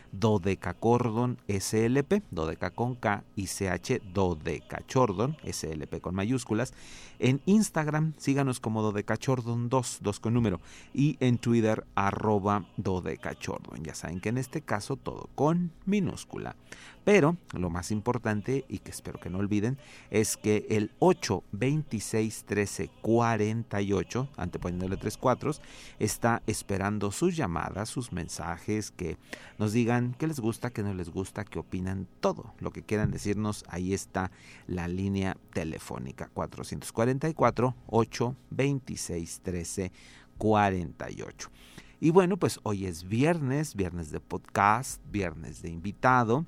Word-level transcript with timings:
Dodecacordon 0.11 1.37
SLP, 1.47 2.23
Dodeca 2.31 2.71
con 2.71 2.95
K 2.95 3.23
y 3.35 3.47
CH 3.47 4.01
Dodecachordon 4.13 5.37
SLP 5.43 6.01
con 6.01 6.15
mayúsculas. 6.15 6.73
En 7.19 7.41
Instagram 7.45 8.13
síganos 8.17 8.59
como 8.59 8.81
Dodecachordon 8.81 9.69
2, 9.69 9.99
2 10.01 10.19
con 10.19 10.33
número. 10.33 10.59
Y 10.93 11.17
en 11.19 11.37
Twitter 11.37 11.85
arroba 11.95 12.65
Dodecachordon. 12.77 13.83
Ya 13.83 13.95
saben 13.95 14.19
que 14.19 14.29
en 14.29 14.37
este 14.37 14.61
caso 14.61 14.95
todo 14.95 15.29
con 15.35 15.71
minúscula. 15.85 16.55
Pero 17.03 17.37
lo 17.53 17.69
más 17.69 17.91
importante 17.91 18.63
y 18.69 18.79
que 18.79 18.91
espero 18.91 19.19
que 19.19 19.29
no 19.29 19.39
olviden 19.39 19.77
es 20.11 20.37
que 20.37 20.67
el 20.69 20.91
8 20.99 21.43
26 21.51 22.43
13 22.45 22.89
48, 23.01 24.29
anteponiéndole 24.37 24.97
tres 24.97 25.17
cuatros, 25.17 25.61
está 25.97 26.43
esperando 26.45 27.11
sus 27.11 27.35
llamadas, 27.35 27.89
sus 27.89 28.11
mensajes, 28.11 28.91
que 28.91 29.17
nos 29.57 29.73
digan 29.73 30.00
qué 30.17 30.27
les 30.27 30.39
gusta, 30.39 30.69
qué 30.71 30.83
no 30.83 30.93
les 30.93 31.09
gusta, 31.09 31.45
qué 31.45 31.59
opinan, 31.59 32.07
todo 32.19 32.53
lo 32.59 32.71
que 32.71 32.83
quieran 32.83 33.11
decirnos. 33.11 33.63
Ahí 33.67 33.93
está 33.93 34.31
la 34.67 34.87
línea 34.87 35.37
telefónica 35.53 36.29
444 36.33 37.75
8 37.87 38.35
26 38.49 39.41
13 39.43 39.91
48. 40.37 41.49
Y 41.99 42.09
bueno, 42.09 42.37
pues 42.37 42.59
hoy 42.63 42.87
es 42.87 43.07
viernes, 43.07 43.75
viernes 43.75 44.11
de 44.11 44.19
podcast, 44.19 45.01
viernes 45.11 45.61
de 45.61 45.69
invitado. 45.69 46.45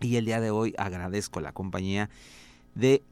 Y 0.00 0.16
el 0.16 0.24
día 0.24 0.40
de 0.40 0.50
hoy 0.50 0.74
agradezco 0.78 1.40
la 1.40 1.52
compañía 1.52 2.08
de 2.74 3.02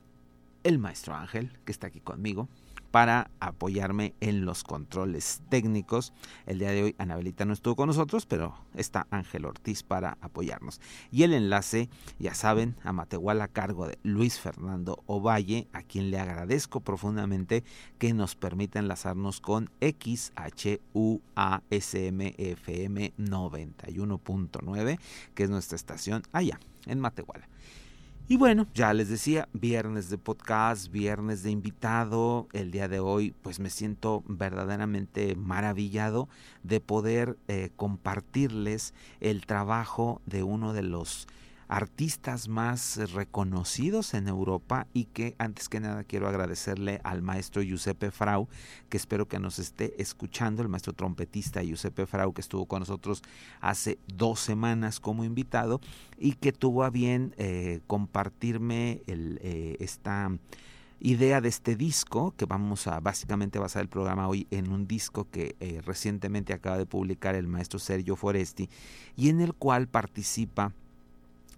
el 0.63 0.79
maestro 0.79 1.15
Ángel, 1.15 1.51
que 1.65 1.73
está 1.73 1.89
aquí 1.89 2.01
conmigo, 2.01 2.49
para 2.91 3.31
apoyarme 3.41 4.15
en 4.21 4.45
los 4.45 4.65
controles 4.65 5.43
técnicos. 5.49 6.13
El 6.47 6.59
día 6.59 6.71
de 6.71 6.83
hoy 6.83 6.95
Anabelita 6.99 7.45
no 7.45 7.53
estuvo 7.53 7.77
con 7.77 7.89
nosotros, 7.89 8.27
pero 8.27 8.55
está 8.75 9.07
Ángel 9.11 9.45
Ortiz 9.45 9.83
para 9.83 10.19
apoyarnos. 10.21 10.81
Y 11.11 11.23
el 11.23 11.35
enlace, 11.35 11.89
ya 12.19 12.35
saben, 12.35 12.77
a 12.85 12.93
Matehuala 12.93 13.45
a 13.45 13.49
cargo 13.49 13.87
de 13.87 13.99
Luis 14.03 14.39
Fernando 14.41 15.03
Ovalle, 15.07 15.69
a 15.73 15.83
quien 15.83 16.11
le 16.11 16.19
agradezco 16.19 16.81
profundamente 16.81 17.65
que 17.99 18.13
nos 18.15 18.35
permita 18.35 18.79
enlazarnos 18.79 19.41
con 19.41 19.71
XHUASMFM 19.81 20.83
91.9, 23.19 24.99
que 25.35 25.43
es 25.43 25.51
nuestra 25.51 25.77
estación 25.77 26.23
allá 26.33 26.59
en 26.87 27.01
Matehuala. 27.01 27.49
Y 28.31 28.37
bueno, 28.37 28.67
ya 28.75 28.93
les 28.93 29.09
decía, 29.09 29.49
viernes 29.55 30.11
de 30.11 30.19
podcast, 30.19 30.93
viernes 30.93 31.43
de 31.43 31.51
invitado. 31.51 32.47
El 32.53 32.71
día 32.71 32.87
de 32.87 33.01
hoy, 33.01 33.35
pues 33.41 33.59
me 33.59 33.71
siento 33.71 34.23
verdaderamente 34.27 35.35
maravillado 35.35 36.29
de 36.63 36.81
poder 36.81 37.39
eh, 37.49 37.71
compartirles 37.77 38.93
el 39.21 39.47
trabajo 39.47 40.21
de 40.27 40.43
uno 40.43 40.75
de 40.75 40.83
los 40.83 41.27
artistas 41.69 42.49
más 42.49 42.99
reconocidos 43.13 44.15
en 44.15 44.27
Europa 44.27 44.87
y 44.95 45.05
que 45.05 45.37
antes 45.39 45.69
que 45.69 45.81
nada 45.81 46.03
quiero 46.03 46.27
agradecerle 46.27 47.01
al 47.05 47.23
maestro 47.23 47.63
Giuseppe 47.63 48.11
Frau, 48.11 48.49
que 48.89 48.97
espero 48.97 49.29
que 49.29 49.39
nos 49.39 49.59
esté 49.59 50.01
escuchando, 50.01 50.63
el 50.63 50.69
maestro 50.69 50.95
trompetista 50.95 51.63
Giuseppe 51.63 52.07
Frau, 52.07 52.33
que 52.33 52.41
estuvo 52.41 52.67
con 52.67 52.81
nosotros 52.81 53.23
hace 53.61 53.99
dos 54.07 54.41
semanas 54.41 54.99
como 54.99 55.25
invitado 55.25 55.81
y 56.17 56.33
que 56.33 56.53
tuvo 56.53 56.85
a 56.85 56.91
bien 56.91 57.35
eh, 57.37 57.81
compartirme 57.87 59.03
eh, 59.07 59.77
esta 59.79 60.31
idea 61.01 61.41
de 61.41 61.49
este 61.49 61.77
disco, 61.77 62.35
que 62.37 62.47
vamos 62.47 62.87
a 62.87 62.99
básicamente 63.01 63.59
basar 63.59 63.83
el 63.83 63.89
programa 63.89 64.27
hoy 64.27 64.47
en 64.51 64.73
un 64.73 64.87
disco 64.89 65.29
que 65.31 65.55
eh, 65.61 65.81
recientemente 65.85 66.53
acaba 66.53 66.79
de 66.79 66.87
publicar 66.87 67.35
el 67.35 67.47
maestro 67.47 67.79
Sergio 67.79 68.17
Foresti 68.17 68.69
y 69.17 69.29
en 69.29 69.41
el 69.41 69.55
cual 69.55 69.87
participa 69.87 70.73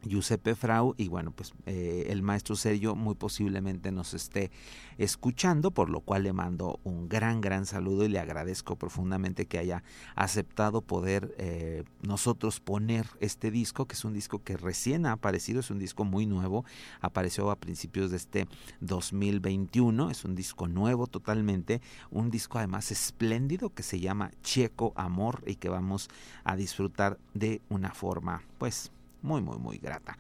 Giuseppe 0.05 0.55
Frau 0.55 0.95
y 0.97 1.09
bueno 1.09 1.33
pues 1.33 1.53
eh, 1.67 2.07
el 2.09 2.23
maestro 2.23 2.57
Sergio 2.57 2.95
muy 2.95 3.15
posiblemente 3.15 3.93
nos 3.93 4.15
esté 4.15 4.51
escuchando 4.99 5.71
por 5.71 5.91
lo 5.91 6.01
cual 6.01 6.23
le 6.25 6.33
mando 6.33 6.81
un 6.85 7.09
gran 7.09 7.41
gran 7.41 7.67
saludo 7.67 8.05
y 8.05 8.09
le 8.09 8.19
agradezco 8.19 8.77
profundamente 8.77 9.47
que 9.47 9.59
haya 9.59 9.83
aceptado 10.15 10.83
poder 10.83 11.35
eh, 11.39 11.85
nosotros 12.03 12.61
poner 12.61 13.07
este 13.21 13.51
disco 13.51 13.87
que 13.87 13.95
es 13.95 14.05
un 14.05 14.13
disco 14.13 14.43
que 14.43 14.57
recién 14.57 15.07
ha 15.07 15.13
aparecido 15.13 15.61
es 15.61 15.71
un 15.71 15.79
disco 15.79 16.05
muy 16.05 16.27
nuevo 16.27 16.65
apareció 17.01 17.51
a 17.51 17.57
principios 17.57 18.11
de 18.11 18.17
este 18.17 18.47
2021 18.81 20.11
es 20.11 20.25
un 20.25 20.35
disco 20.35 20.67
nuevo 20.69 21.07
totalmente 21.07 21.81
un 22.11 22.31
disco 22.31 22.59
además 22.59 22.91
espléndido 22.91 23.71
que 23.71 23.83
se 23.83 24.01
llama 24.01 24.31
Checo 24.43 24.93
Amor 24.97 25.43
y 25.47 25.57
que 25.57 25.69
vamos 25.69 26.09
a 26.45 26.57
disfrutar 26.57 27.19
de 27.35 27.61
una 27.69 27.91
forma 27.93 28.43
pues 28.59 28.93
muy, 29.23 29.43
muy, 29.43 29.59
muy 29.59 29.79
grata. 29.79 30.19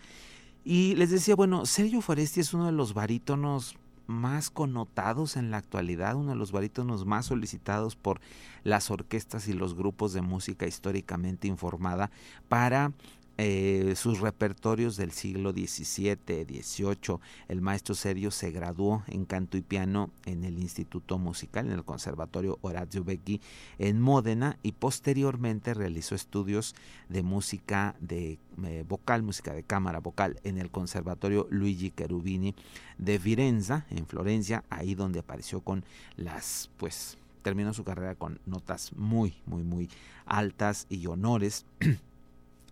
Y 0.64 0.94
les 0.96 1.10
decía, 1.10 1.34
bueno, 1.36 1.66
Sergio 1.66 2.00
Foresti 2.00 2.40
es 2.40 2.52
uno 2.52 2.66
de 2.66 2.72
los 2.72 2.92
barítonos 2.94 3.76
más 4.06 4.50
connotados 4.50 5.36
en 5.36 5.50
la 5.50 5.56
actualidad, 5.56 6.16
uno 6.16 6.30
de 6.30 6.36
los 6.36 6.52
barítonos 6.52 7.06
más 7.06 7.26
solicitados 7.26 7.96
por 7.96 8.20
las 8.64 8.90
orquestas 8.90 9.48
y 9.48 9.52
los 9.52 9.74
grupos 9.74 10.12
de 10.12 10.20
música 10.20 10.66
históricamente 10.66 11.48
informada 11.48 12.10
para 12.48 12.92
eh, 13.42 13.94
sus 13.96 14.20
repertorios 14.20 14.98
del 14.98 15.12
siglo 15.12 15.52
XVII, 15.52 16.44
XVIII. 16.44 17.20
El 17.48 17.62
maestro 17.62 17.94
Sergio 17.94 18.30
se 18.30 18.50
graduó 18.50 19.02
en 19.06 19.24
canto 19.24 19.56
y 19.56 19.62
piano 19.62 20.10
en 20.26 20.44
el 20.44 20.58
Instituto 20.58 21.16
Musical, 21.16 21.64
en 21.66 21.72
el 21.72 21.84
Conservatorio 21.84 22.58
Orazio 22.60 23.02
Becchi 23.02 23.40
en 23.78 23.98
Módena 23.98 24.58
y 24.62 24.72
posteriormente 24.72 25.72
realizó 25.72 26.14
estudios 26.14 26.74
de 27.08 27.22
música 27.22 27.94
de 28.00 28.38
eh, 28.62 28.84
vocal, 28.86 29.22
música 29.22 29.54
de 29.54 29.62
cámara 29.62 30.00
vocal 30.00 30.38
en 30.44 30.58
el 30.58 30.70
Conservatorio 30.70 31.46
Luigi 31.48 31.92
Cherubini 31.96 32.54
de 32.98 33.18
Firenze, 33.18 33.84
en 33.88 34.06
Florencia, 34.06 34.64
ahí 34.68 34.94
donde 34.94 35.20
apareció 35.20 35.62
con 35.62 35.82
las, 36.18 36.68
pues, 36.76 37.16
terminó 37.40 37.72
su 37.72 37.84
carrera 37.84 38.16
con 38.16 38.38
notas 38.44 38.92
muy, 38.96 39.32
muy, 39.46 39.62
muy 39.62 39.88
altas 40.26 40.86
y 40.90 41.06
honores. 41.06 41.64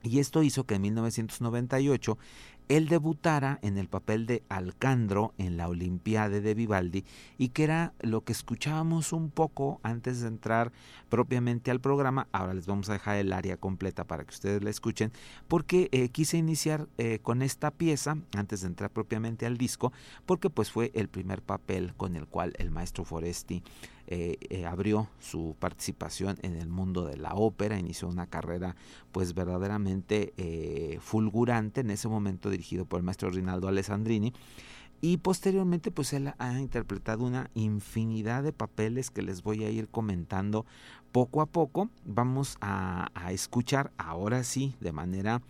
Y 0.08 0.20
esto 0.20 0.42
hizo 0.42 0.64
que 0.64 0.76
en 0.76 0.82
1998 0.82 2.16
él 2.68 2.88
debutara 2.88 3.58
en 3.62 3.78
el 3.78 3.88
papel 3.88 4.26
de 4.26 4.42
Alcandro 4.48 5.34
en 5.38 5.56
la 5.56 5.68
Olimpiade 5.68 6.40
de 6.40 6.54
Vivaldi 6.54 7.04
y 7.38 7.48
que 7.48 7.64
era 7.64 7.94
lo 8.00 8.24
que 8.24 8.32
escuchábamos 8.32 9.12
un 9.12 9.30
poco 9.30 9.80
antes 9.82 10.20
de 10.20 10.28
entrar 10.28 10.72
propiamente 11.08 11.70
al 11.70 11.80
programa. 11.80 12.28
Ahora 12.32 12.54
les 12.54 12.66
vamos 12.66 12.88
a 12.88 12.94
dejar 12.94 13.16
el 13.16 13.32
área 13.32 13.56
completa 13.56 14.04
para 14.04 14.24
que 14.24 14.34
ustedes 14.34 14.62
la 14.62 14.70
escuchen 14.70 15.12
porque 15.46 15.88
eh, 15.92 16.08
quise 16.10 16.36
iniciar 16.36 16.88
eh, 16.98 17.18
con 17.20 17.42
esta 17.42 17.70
pieza 17.70 18.16
antes 18.34 18.62
de 18.62 18.68
entrar 18.68 18.90
propiamente 18.90 19.46
al 19.46 19.56
disco 19.56 19.92
porque 20.26 20.50
pues 20.50 20.70
fue 20.70 20.90
el 20.94 21.08
primer 21.08 21.42
papel 21.42 21.94
con 21.96 22.16
el 22.16 22.26
cual 22.26 22.52
el 22.58 22.70
maestro 22.70 23.04
Foresti 23.04 23.62
eh, 24.10 24.38
eh, 24.48 24.64
abrió 24.64 25.10
su 25.20 25.54
participación 25.58 26.38
en 26.40 26.56
el 26.56 26.70
mundo 26.70 27.04
de 27.04 27.18
la 27.18 27.34
ópera, 27.34 27.78
inició 27.78 28.08
una 28.08 28.26
carrera 28.26 28.74
pues 29.12 29.34
verdaderamente 29.34 30.32
eh, 30.38 30.98
fulgurante 31.02 31.82
en 31.82 31.90
ese 31.90 32.08
momento 32.08 32.48
dirigido 32.48 32.86
por 32.86 33.00
el 33.00 33.04
maestro 33.04 33.28
Rinaldo 33.28 33.68
Alessandrini 33.68 34.32
y 35.02 35.18
posteriormente 35.18 35.90
pues 35.90 36.14
él 36.14 36.32
ha 36.38 36.58
interpretado 36.58 37.22
una 37.26 37.50
infinidad 37.52 38.42
de 38.42 38.54
papeles 38.54 39.10
que 39.10 39.20
les 39.20 39.42
voy 39.42 39.64
a 39.64 39.70
ir 39.70 39.88
comentando 39.88 40.64
poco 41.12 41.42
a 41.42 41.46
poco. 41.46 41.90
Vamos 42.06 42.56
a, 42.62 43.10
escuchar 43.30 43.92
ahora 43.98 44.42
sí 44.42 44.74
de 44.80 44.92
manera 44.92 45.42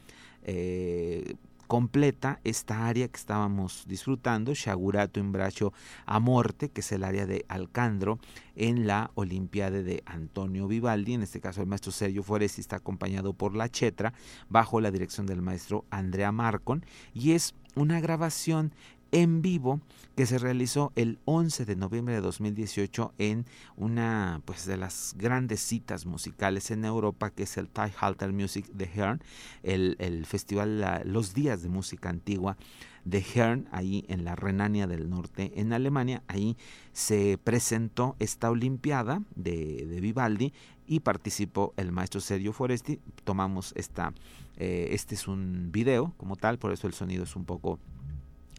completa 1.68 2.40
esta 2.42 2.86
área 2.86 3.06
que 3.06 3.16
estábamos 3.16 3.84
disfrutando, 3.86 4.54
Shagurato 4.54 5.20
in 5.20 5.30
Braccio 5.30 5.72
a 6.06 6.18
Morte, 6.18 6.70
que 6.70 6.80
es 6.80 6.90
el 6.90 7.04
área 7.04 7.26
de 7.26 7.44
Alcandro 7.48 8.18
en 8.56 8.86
la 8.86 9.12
Olimpiade 9.14 9.84
de 9.84 10.02
Antonio 10.06 10.66
Vivaldi. 10.66 11.14
En 11.14 11.22
este 11.22 11.40
caso, 11.40 11.60
el 11.60 11.68
maestro 11.68 11.92
Sergio 11.92 12.24
Foresti 12.24 12.60
está 12.60 12.76
acompañado 12.76 13.34
por 13.34 13.54
la 13.54 13.68
Chetra, 13.68 14.14
bajo 14.48 14.80
la 14.80 14.90
dirección 14.90 15.26
del 15.26 15.42
maestro 15.42 15.84
Andrea 15.90 16.32
Marcon, 16.32 16.84
y 17.14 17.32
es 17.32 17.54
una 17.76 18.00
grabación 18.00 18.72
en 19.12 19.42
vivo 19.42 19.80
que 20.16 20.26
se 20.26 20.38
realizó 20.38 20.92
el 20.96 21.18
11 21.24 21.64
de 21.64 21.76
noviembre 21.76 22.14
de 22.14 22.20
2018 22.20 23.12
en 23.18 23.46
una 23.76 24.42
pues 24.44 24.66
de 24.66 24.76
las 24.76 25.14
grandes 25.16 25.60
citas 25.60 26.06
musicales 26.06 26.70
en 26.70 26.84
Europa 26.84 27.30
que 27.30 27.44
es 27.44 27.56
el 27.56 27.68
Thai 27.68 27.92
Music 28.32 28.66
de 28.72 28.90
Hern, 28.94 29.22
el, 29.62 29.96
el 30.00 30.26
festival 30.26 31.02
Los 31.04 31.34
Días 31.34 31.62
de 31.62 31.68
Música 31.68 32.08
Antigua 32.08 32.56
de 33.04 33.24
Hern, 33.34 33.68
ahí 33.72 34.04
en 34.08 34.24
la 34.24 34.36
Renania 34.36 34.86
del 34.86 35.08
Norte, 35.08 35.52
en 35.56 35.72
Alemania. 35.72 36.22
Ahí 36.28 36.56
se 36.92 37.38
presentó 37.42 38.16
esta 38.18 38.50
Olimpiada 38.50 39.22
de, 39.34 39.86
de 39.86 40.00
Vivaldi 40.00 40.52
y 40.86 41.00
participó 41.00 41.72
el 41.76 41.92
maestro 41.92 42.20
Sergio 42.20 42.52
Foresti. 42.52 43.00
Tomamos 43.24 43.72
esta, 43.76 44.12
eh, 44.56 44.88
este 44.92 45.14
es 45.14 45.28
un 45.28 45.70
video 45.72 46.12
como 46.16 46.36
tal, 46.36 46.58
por 46.58 46.72
eso 46.72 46.86
el 46.86 46.94
sonido 46.94 47.24
es 47.24 47.36
un 47.36 47.44
poco 47.44 47.78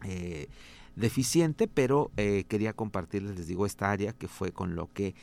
eh, 0.04 0.48
deficiente, 0.96 1.68
pero 1.68 2.12
eh, 2.18 2.46
quería 2.48 2.74
compartirles, 2.74 3.38
les 3.38 3.48
digo, 3.48 3.66
esta 3.66 3.92
área 3.92 4.14
que 4.14 4.28
fue 4.28 4.52
con 4.52 4.76
lo 4.76 4.92
que 4.94 5.16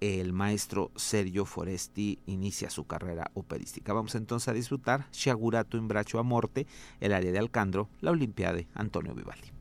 el 0.00 0.32
maestro 0.32 0.90
Sergio 0.96 1.44
Foresti 1.44 2.18
inicia 2.26 2.70
su 2.70 2.86
carrera 2.86 3.30
operística. 3.34 3.92
Vamos 3.92 4.16
entonces 4.16 4.48
a 4.48 4.52
disfrutar 4.52 5.06
Sciagurato 5.12 5.76
in 5.76 5.86
braccio 5.86 6.18
a 6.18 6.24
morte, 6.24 6.66
el 6.98 7.12
área 7.12 7.30
de 7.30 7.38
Alcandro, 7.38 7.88
la 8.00 8.10
Olimpiade 8.10 8.66
Antonio 8.74 9.14
Vivaldi. 9.14 9.51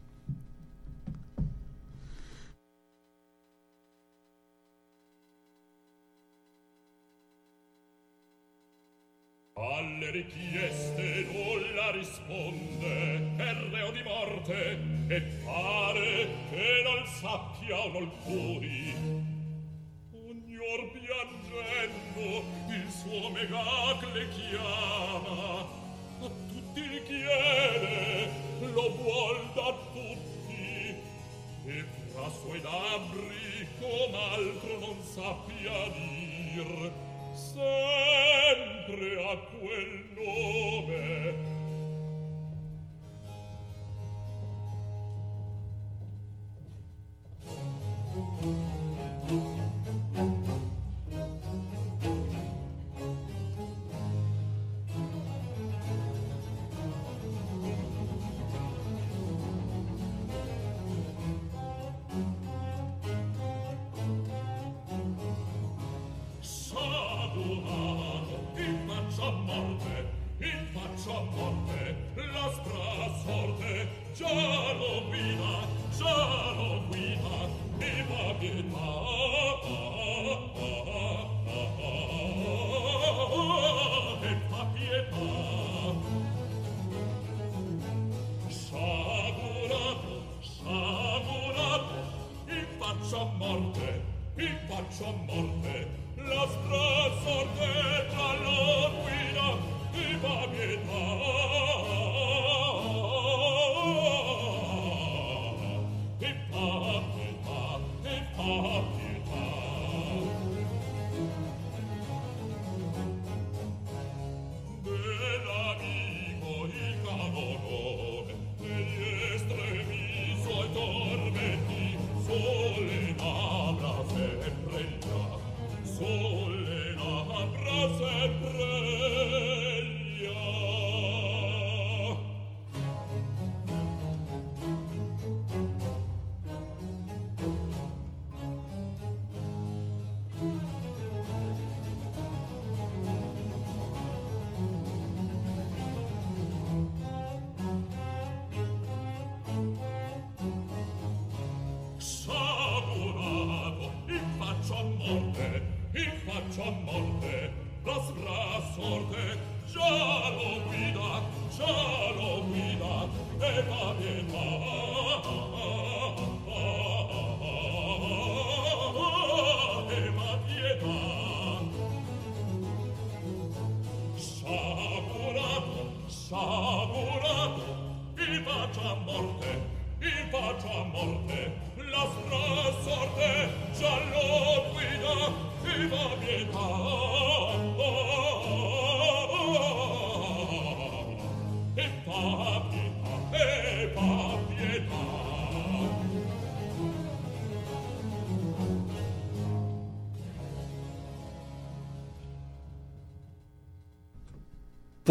Alle 9.61 10.09
richieste 10.09 11.27
non 11.31 11.75
la 11.75 11.91
risponde, 11.91 13.35
è 13.37 13.53
reo 13.69 13.91
di 13.91 14.01
morte, 14.01 14.79
e 15.07 15.21
pare 15.43 16.27
che 16.49 16.81
non 16.83 17.05
sappia 17.05 17.79
o 17.79 17.91
non 17.91 18.11
curi. 18.23 18.91
Ognor 20.13 20.91
piangendo, 20.91 22.43
il 22.69 22.89
suo 22.89 23.29
megac 23.29 24.03
le 24.13 24.29
chiama, 24.29 25.59
a 26.21 26.29
tutti 26.49 26.89
li 26.89 27.03
chiede, 27.03 28.29
lo 28.73 28.89
vuol 28.95 29.51
da 29.53 29.77
tutti, 29.93 30.95
e 31.67 31.85
tra 32.11 32.29
suoi 32.31 32.61
labbri 32.61 33.67
com 33.79 34.15
altro 34.15 34.79
non 34.79 35.03
sappia 35.03 35.87
dir, 35.89 36.91
sempre 37.35 38.70
sempre 38.91 39.17
a 39.23 39.37
quel 39.57 40.03
nome 40.15 41.50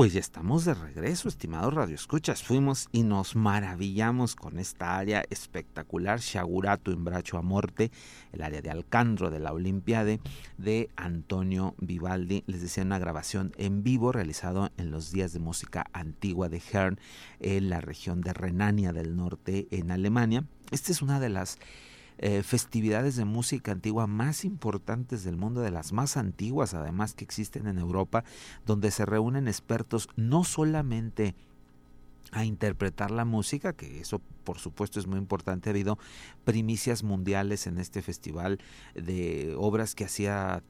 Pues 0.01 0.15
ya 0.15 0.21
estamos 0.21 0.65
de 0.65 0.73
regreso, 0.73 1.29
estimados 1.29 1.75
radioescuchas. 1.75 2.43
Fuimos 2.43 2.89
y 2.91 3.03
nos 3.03 3.37
maravillamos 3.37 4.35
con 4.35 4.59
esta 4.59 4.97
área 4.97 5.25
espectacular, 5.29 6.21
Shagurato 6.21 6.91
in 6.91 7.05
Bracho 7.05 7.37
a 7.37 7.43
Morte, 7.43 7.91
el 8.33 8.41
área 8.41 8.63
de 8.63 8.71
Alcandro 8.71 9.29
de 9.29 9.41
la 9.41 9.53
Olimpiade 9.53 10.19
de 10.57 10.89
Antonio 10.97 11.75
Vivaldi. 11.83 12.45
Les 12.47 12.63
decía 12.63 12.83
una 12.83 12.99
grabación 12.99 13.53
en 13.59 13.83
vivo 13.83 14.11
realizado 14.11 14.71
en 14.79 14.91
los 14.91 15.13
días 15.13 15.35
de 15.35 15.41
música 15.41 15.85
antigua 15.93 16.49
de 16.49 16.63
Hern 16.73 16.99
en 17.39 17.69
la 17.69 17.83
región 17.83 18.23
de 18.23 18.33
Renania 18.33 18.95
del 18.95 19.17
Norte 19.17 19.69
en 19.71 19.91
Alemania. 19.91 20.47
Esta 20.71 20.93
es 20.93 21.03
una 21.03 21.21
de 21.21 21.29
las 21.29 21.59
eh, 22.23 22.43
festividades 22.43 23.17
de 23.17 23.25
música 23.25 23.73
antigua 23.73 24.07
más 24.07 24.45
importantes 24.45 25.25
del 25.25 25.39
mundo, 25.39 25.63
de 25.63 25.71
las 25.71 25.95
más 25.95 26.19
antiguas 26.19 26.75
además 26.75 27.15
que 27.15 27.25
existen 27.25 27.67
en 27.67 27.79
Europa, 27.79 28.25
donde 28.67 28.91
se 28.91 29.07
reúnen 29.07 29.49
expertos 29.49 30.07
no 30.17 30.45
solamente 30.45 31.35
a 32.31 32.45
interpretar 32.45 33.11
la 33.11 33.25
música, 33.25 33.73
que 33.73 34.01
eso 34.01 34.21
por 34.45 34.59
supuesto 34.59 35.01
es 35.01 35.07
muy 35.07 35.19
importante, 35.19 35.71
ha 35.71 35.73
habido 35.73 35.99
primicias 36.45 37.05
mundiales 37.05 37.67
en 37.67 37.79
este 37.79 38.03
festival 38.03 38.59
de 38.95 39.55
obras 39.57 39.95
que 39.95 40.05
hacía 40.05 40.63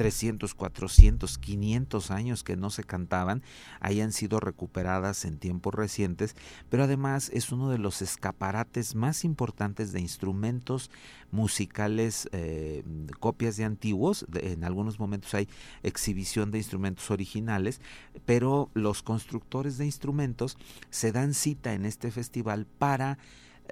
300, 0.00 0.54
400, 0.54 1.36
500 1.36 2.10
años 2.10 2.42
que 2.42 2.56
no 2.56 2.70
se 2.70 2.84
cantaban, 2.84 3.42
hayan 3.80 4.12
sido 4.12 4.40
recuperadas 4.40 5.26
en 5.26 5.36
tiempos 5.36 5.74
recientes, 5.74 6.36
pero 6.70 6.84
además 6.84 7.30
es 7.34 7.52
uno 7.52 7.68
de 7.68 7.76
los 7.76 8.00
escaparates 8.00 8.94
más 8.94 9.26
importantes 9.26 9.92
de 9.92 10.00
instrumentos 10.00 10.90
musicales, 11.32 12.30
eh, 12.32 12.82
copias 13.18 13.58
de 13.58 13.64
antiguos, 13.64 14.24
en 14.32 14.64
algunos 14.64 14.98
momentos 14.98 15.34
hay 15.34 15.50
exhibición 15.82 16.50
de 16.50 16.56
instrumentos 16.56 17.10
originales, 17.10 17.82
pero 18.24 18.70
los 18.72 19.02
constructores 19.02 19.76
de 19.76 19.84
instrumentos 19.84 20.56
se 20.88 21.12
dan 21.12 21.34
cita 21.34 21.74
en 21.74 21.84
este 21.84 22.10
festival 22.10 22.66
para 22.78 23.18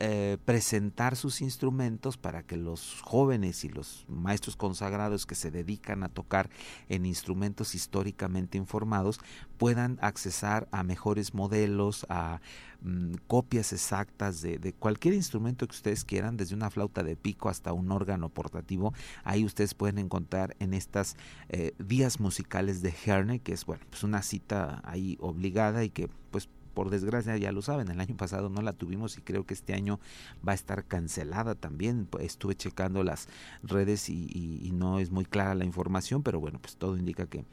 eh, 0.01 0.39
presentar 0.45 1.17
sus 1.17 1.41
instrumentos 1.41 2.17
para 2.17 2.45
que 2.45 2.57
los 2.57 3.01
jóvenes 3.03 3.65
y 3.65 3.69
los 3.69 4.05
maestros 4.09 4.55
consagrados 4.55 5.27
que 5.27 5.35
se 5.35 5.51
dedican 5.51 6.05
a 6.05 6.09
tocar 6.09 6.51
en 6.89 7.05
instrumentos 7.05 7.75
históricamente 7.75 8.59
informados 8.59 9.19
puedan 9.57 9.99
accesar 10.01 10.69
a 10.71 10.85
mejores 10.85 11.35
modelos, 11.35 12.07
a 12.09 12.41
mm, 12.81 13.15
copias 13.27 13.73
exactas 13.73 14.41
de, 14.41 14.73
cualquier 14.79 15.15
instrumento 15.15 15.67
que 15.67 15.75
ustedes 15.75 16.05
quieran, 16.05 16.37
desde 16.37 16.55
una 16.55 16.71
flauta 16.71 17.03
de 17.03 17.17
pico 17.17 17.49
hasta 17.49 17.73
un 17.73 17.91
órgano 17.91 18.29
portativo. 18.29 18.95
Ahí 19.25 19.45
ustedes 19.45 19.75
pueden 19.75 19.99
encontrar 19.99 20.55
en 20.61 20.75
estas 20.75 21.17
eh, 21.49 21.73
días 21.79 22.21
musicales 22.21 22.83
de 22.83 22.95
Herne, 23.05 23.41
que 23.41 23.53
es 23.53 23.67
bueno, 23.67 23.85
pues 23.91 24.05
una 24.05 24.23
cita 24.23 24.81
ahí 24.85 25.19
obligada 25.21 25.83
y 25.83 25.91
que 25.91 26.09
pues 26.31 26.49
por 26.79 26.91
desgracia 26.91 27.37
ya 27.37 27.51
lo 27.51 27.61
saben, 27.61 27.89
el 27.91 27.99
año 28.01 28.17
pasado 28.17 28.49
no 28.51 28.63
la 28.63 28.73
tuvimos 28.73 29.19
y 29.19 29.21
creo 29.21 29.45
que 29.45 29.53
este 29.53 29.75
año 29.75 29.99
va 30.47 30.53
a 30.53 30.55
estar 30.55 30.85
cancelada 30.85 31.57
también. 31.57 32.07
Pues, 32.07 32.25
Estuve 32.27 32.55
checando 32.55 33.03
las 33.03 33.27
redes 33.65 34.09
y, 34.09 34.29
y- 34.33 34.61
y 34.65 34.71
no 34.71 35.01
es 35.01 35.11
muy 35.11 35.25
clara 35.25 35.57
la 35.57 35.65
información, 35.65 36.23
pero 36.23 36.39
bueno, 36.39 36.61
pues 36.61 36.77
todo 36.77 36.97
indica 36.97 37.27
que 37.27 37.45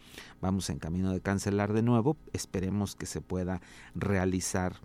vamos 0.42 0.70
en 0.70 0.78
camino 0.78 1.12
de 1.12 1.22
cancelar 1.22 1.74
de 1.74 1.82
nuevo. 1.82 2.18
Esperemos 2.34 2.96
que 2.96 3.08
se 3.08 3.20
pueda 3.20 3.62
realizar 3.96 4.76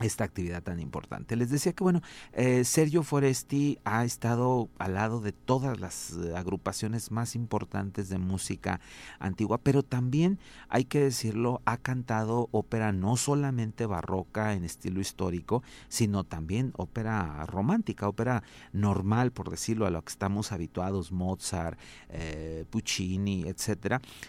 esta 0.00 0.24
actividad 0.24 0.62
tan 0.62 0.80
importante. 0.80 1.36
Les 1.36 1.50
decía 1.50 1.72
que 1.72 1.82
bueno, 1.82 2.02
eh, 2.32 2.64
Sergio 2.64 3.02
Foresti 3.02 3.78
ha 3.84 4.04
estado 4.04 4.68
al 4.78 4.94
lado 4.94 5.20
de 5.20 5.32
todas 5.32 5.80
las 5.80 6.12
eh, 6.12 6.36
agrupaciones 6.36 7.10
más 7.10 7.34
importantes 7.34 8.08
de 8.08 8.18
música 8.18 8.80
antigua, 9.18 9.58
pero 9.58 9.82
también 9.82 10.38
hay 10.68 10.84
que 10.84 11.00
decirlo, 11.00 11.62
ha 11.64 11.78
cantado 11.78 12.48
ópera 12.52 12.92
no 12.92 13.16
solamente 13.16 13.86
barroca 13.86 14.52
en 14.52 14.64
estilo 14.64 15.00
histórico, 15.00 15.62
sino 15.88 16.24
también 16.24 16.72
ópera 16.76 17.46
romántica, 17.46 18.08
ópera 18.08 18.42
normal, 18.72 19.32
por 19.32 19.50
decirlo, 19.50 19.86
a 19.86 19.90
lo 19.90 20.02
que 20.02 20.10
estamos 20.10 20.52
habituados, 20.52 21.12
Mozart, 21.12 21.78
eh, 22.10 22.64
Puccini. 22.70 23.44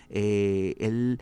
Eh, 0.09 0.75
él 0.79 1.19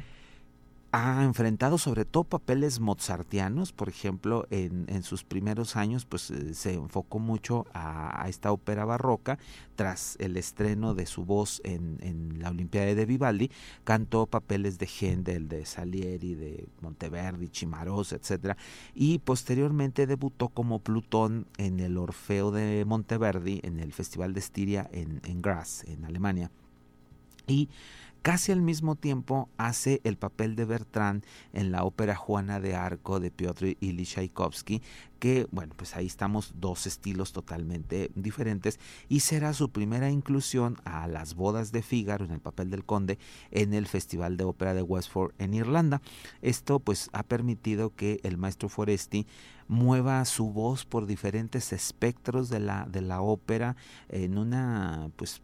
ha 0.95 1.25
enfrentado 1.25 1.77
sobre 1.77 2.05
todo 2.05 2.23
papeles 2.23 2.79
mozartianos, 2.79 3.73
por 3.73 3.89
ejemplo, 3.89 4.47
en, 4.49 4.85
en 4.87 5.03
sus 5.03 5.25
primeros 5.25 5.75
años 5.75 6.05
pues 6.05 6.31
eh, 6.31 6.53
se 6.53 6.75
enfocó 6.75 7.19
mucho 7.19 7.65
a, 7.73 8.25
esta 8.29 8.53
ópera 8.53 8.85
barroca, 8.85 9.37
tras 9.75 10.15
el 10.21 10.37
estreno 10.37 10.95
de 10.95 11.05
su 11.05 11.25
voz 11.25 11.61
en, 11.65 12.39
la 12.39 12.49
Olimpiada 12.49 12.95
de 12.95 13.05
Vivaldi, 13.05 13.51
cantó 13.83 14.25
papeles 14.25 14.79
de 14.79 14.87
Händel, 14.87 15.49
de 15.49 15.65
Salieri, 15.65 16.33
de 16.33 16.65
Monteverdi, 16.79 17.49
Chimarosa, 17.49 18.15
etcétera, 18.15 18.55
y 18.93 19.19
posteriormente 19.19 20.07
debutó 20.07 20.47
como 20.47 20.79
Plutón 20.79 21.45
en 21.57 21.81
el 21.81 21.97
Orfeo 21.97 22.51
de 22.51 22.85
Monteverdi 22.85 23.59
en 23.63 23.81
el 23.81 23.91
Festival 23.91 24.33
de 24.33 24.39
Estiria 24.39 24.89
en, 24.93 25.19
en 25.25 25.41
Graz, 25.41 25.83
en 25.83 26.05
Alemania. 26.05 26.51
Y 27.47 27.69
Casi 28.25 28.51
al 28.51 28.63
mismo 28.63 28.95
tiempo 28.95 29.49
hace 29.55 30.01
el 30.03 30.17
papel 30.17 30.55
de 30.55 30.65
Bertrand 30.65 31.23
en 31.53 31.71
la 31.71 31.83
ópera 31.83 32.15
Juana 32.15 32.59
de 32.59 32.73
Arco 32.73 33.19
de 33.19 33.29
Piotr 33.29 33.77
Ilyich 33.79 34.15
Tchaikovsky, 34.15 34.81
que 35.19 35.47
bueno, 35.51 35.75
pues 35.77 35.95
ahí 35.95 36.07
estamos 36.07 36.55
dos 36.55 36.87
estilos 36.87 37.33
totalmente 37.33 38.09
diferentes 38.15 38.79
y 39.09 39.19
será 39.19 39.53
su 39.53 39.69
primera 39.69 40.09
inclusión 40.09 40.77
a 40.85 41.07
las 41.07 41.35
bodas 41.35 41.71
de 41.71 41.83
Fígaro 41.83 42.25
en 42.25 42.31
el 42.31 42.39
papel 42.39 42.71
del 42.71 42.83
conde 42.83 43.19
en 43.51 43.75
el 43.75 43.85
Festival 43.85 44.37
de 44.37 44.45
Ópera 44.45 44.73
de 44.73 44.81
Westford 44.81 45.35
en 45.37 45.53
Irlanda. 45.53 46.01
Esto 46.41 46.79
pues 46.79 47.11
ha 47.13 47.21
permitido 47.21 47.93
que 47.93 48.21
el 48.23 48.39
maestro 48.39 48.69
Foresti 48.69 49.27
mueva 49.67 50.25
su 50.25 50.51
voz 50.51 50.83
por 50.83 51.05
diferentes 51.05 51.71
espectros 51.71 52.49
de 52.49 52.59
la, 52.59 52.87
de 52.89 53.01
la 53.01 53.21
ópera 53.21 53.75
en 54.09 54.39
una 54.39 55.11
pues 55.15 55.43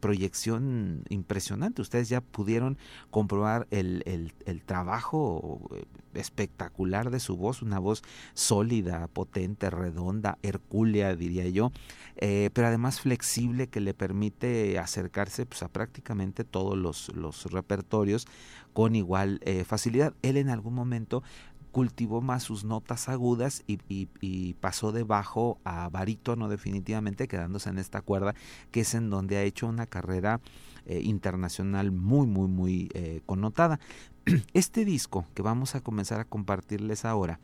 proyección 0.00 1.04
impresionante. 1.08 1.82
Ustedes 1.82 2.08
ya 2.08 2.20
pudieron 2.20 2.78
comprobar 3.10 3.66
el, 3.70 4.02
el, 4.46 4.62
trabajo 4.62 5.68
eh, 5.74 5.84
espectacular 6.14 7.10
de 7.10 7.20
su 7.20 7.36
voz, 7.36 7.62
una 7.62 7.78
voz 7.78 8.02
sólida, 8.34 9.06
potente, 9.08 9.70
redonda, 9.70 10.38
hercúlea, 10.42 11.16
diría 11.16 11.48
yo, 11.48 11.72
eh, 12.16 12.50
pero 12.52 12.68
además 12.68 13.00
flexible 13.00 13.68
que 13.68 13.80
le 13.80 13.94
permite 13.94 14.78
acercarse 14.78 15.46
pues, 15.46 15.62
a 15.62 15.68
prácticamente 15.68 16.44
todos 16.44 16.76
los, 16.76 17.14
los 17.14 17.44
repertorios 17.50 18.26
con 18.72 18.94
igual 18.94 19.40
eh, 19.44 19.64
facilidad. 19.64 20.14
Él 20.22 20.36
en 20.36 20.48
algún 20.48 20.74
momento 20.74 21.22
cultivó 21.70 22.20
más 22.20 22.42
sus 22.42 22.64
notas 22.64 23.08
agudas 23.08 23.62
y, 23.66 24.54
pasó 24.60 24.92
de 24.92 25.04
bajo 25.04 25.58
a 25.64 25.88
barítono 25.88 26.48
definitivamente, 26.48 27.28
quedándose 27.28 27.70
en 27.70 27.78
esta 27.78 28.02
cuerda, 28.02 28.34
que 28.70 28.80
es 28.80 28.94
en 28.94 29.10
donde 29.10 29.36
ha 29.36 29.42
hecho 29.42 29.66
una 29.66 29.86
carrera 29.86 30.40
eh, 30.86 31.00
internacional 31.02 31.92
muy, 31.92 32.26
muy, 32.26 32.48
muy 32.48 32.90
eh, 32.94 33.20
connotada. 33.26 33.80
Este 34.52 34.84
disco 34.84 35.26
que 35.34 35.42
vamos 35.42 35.74
a 35.74 35.80
comenzar 35.80 36.20
a 36.20 36.24
compartirles 36.24 37.04
ahora, 37.04 37.40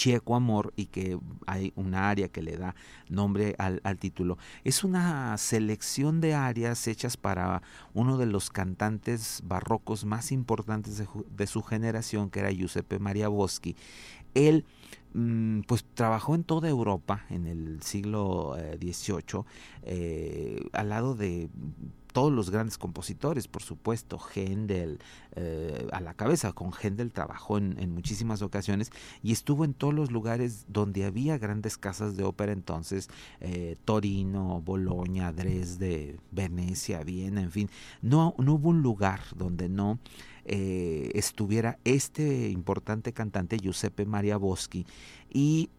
Checo 0.00 0.34
Amor 0.34 0.72
y 0.76 0.86
que 0.86 1.18
hay 1.46 1.74
una 1.76 2.08
área 2.08 2.28
que 2.28 2.40
le 2.40 2.56
da 2.56 2.74
nombre 3.10 3.54
al, 3.58 3.80
título. 3.98 4.38
Es 4.64 4.82
una 4.82 5.36
selección 5.36 6.22
de 6.22 6.32
áreas 6.32 6.88
hechas 6.88 7.18
para 7.18 7.60
uno 7.92 8.16
de 8.16 8.24
los 8.24 8.48
cantantes 8.48 9.42
barrocos 9.44 10.06
más 10.06 10.32
importantes 10.32 11.04
de, 11.36 11.46
su 11.46 11.62
generación, 11.62 12.30
que 12.30 12.40
era 12.40 12.50
Giuseppe 12.50 12.98
Maria 12.98 13.28
Boschi. 13.28 13.76
Él 14.32 14.64
mm, 15.12 15.60
pues 15.66 15.84
trabajó 15.92 16.34
en 16.34 16.44
toda 16.44 16.70
Europa 16.70 17.26
en 17.28 17.46
el 17.46 17.82
siglo 17.82 18.56
XVIII 18.80 19.44
eh, 19.82 20.66
al 20.72 20.88
lado 20.88 21.14
de 21.14 21.50
todos 22.12 22.32
los 22.32 22.50
grandes 22.50 22.78
compositores, 22.78 23.48
por 23.48 23.62
supuesto, 23.62 24.18
Händel 24.18 24.98
eh, 25.36 25.88
a 25.92 26.00
la 26.00 26.14
cabeza, 26.14 26.52
con 26.52 26.72
Händel 26.72 27.12
trabajó 27.12 27.58
en, 27.58 27.94
muchísimas 27.94 28.42
ocasiones 28.42 28.90
y 29.22 29.32
estuvo 29.32 29.64
en 29.64 29.74
todos 29.74 29.94
los 29.94 30.10
lugares 30.10 30.64
donde 30.68 31.04
había 31.04 31.38
grandes 31.38 31.78
casas 31.78 32.16
de 32.16 32.24
ópera 32.24 32.52
entonces, 32.52 33.08
eh, 33.40 33.76
Torino, 33.84 34.62
Bolonia, 34.64 35.32
Dresde, 35.32 36.18
Venecia, 36.30 37.02
Viena, 37.02 37.42
en 37.42 37.50
fin, 37.50 37.70
no, 38.02 38.34
no 38.38 38.54
hubo 38.54 38.70
un 38.70 38.82
lugar 38.82 39.20
donde 39.36 39.68
no 39.68 39.98
eh, 40.44 41.10
estuviera 41.14 41.78
este 41.84 42.48
importante 42.48 43.12
cantante 43.12 43.58
Giuseppe 43.58 44.06
Maria 44.06 44.36
Boschi 44.36 44.86
y 45.32 45.70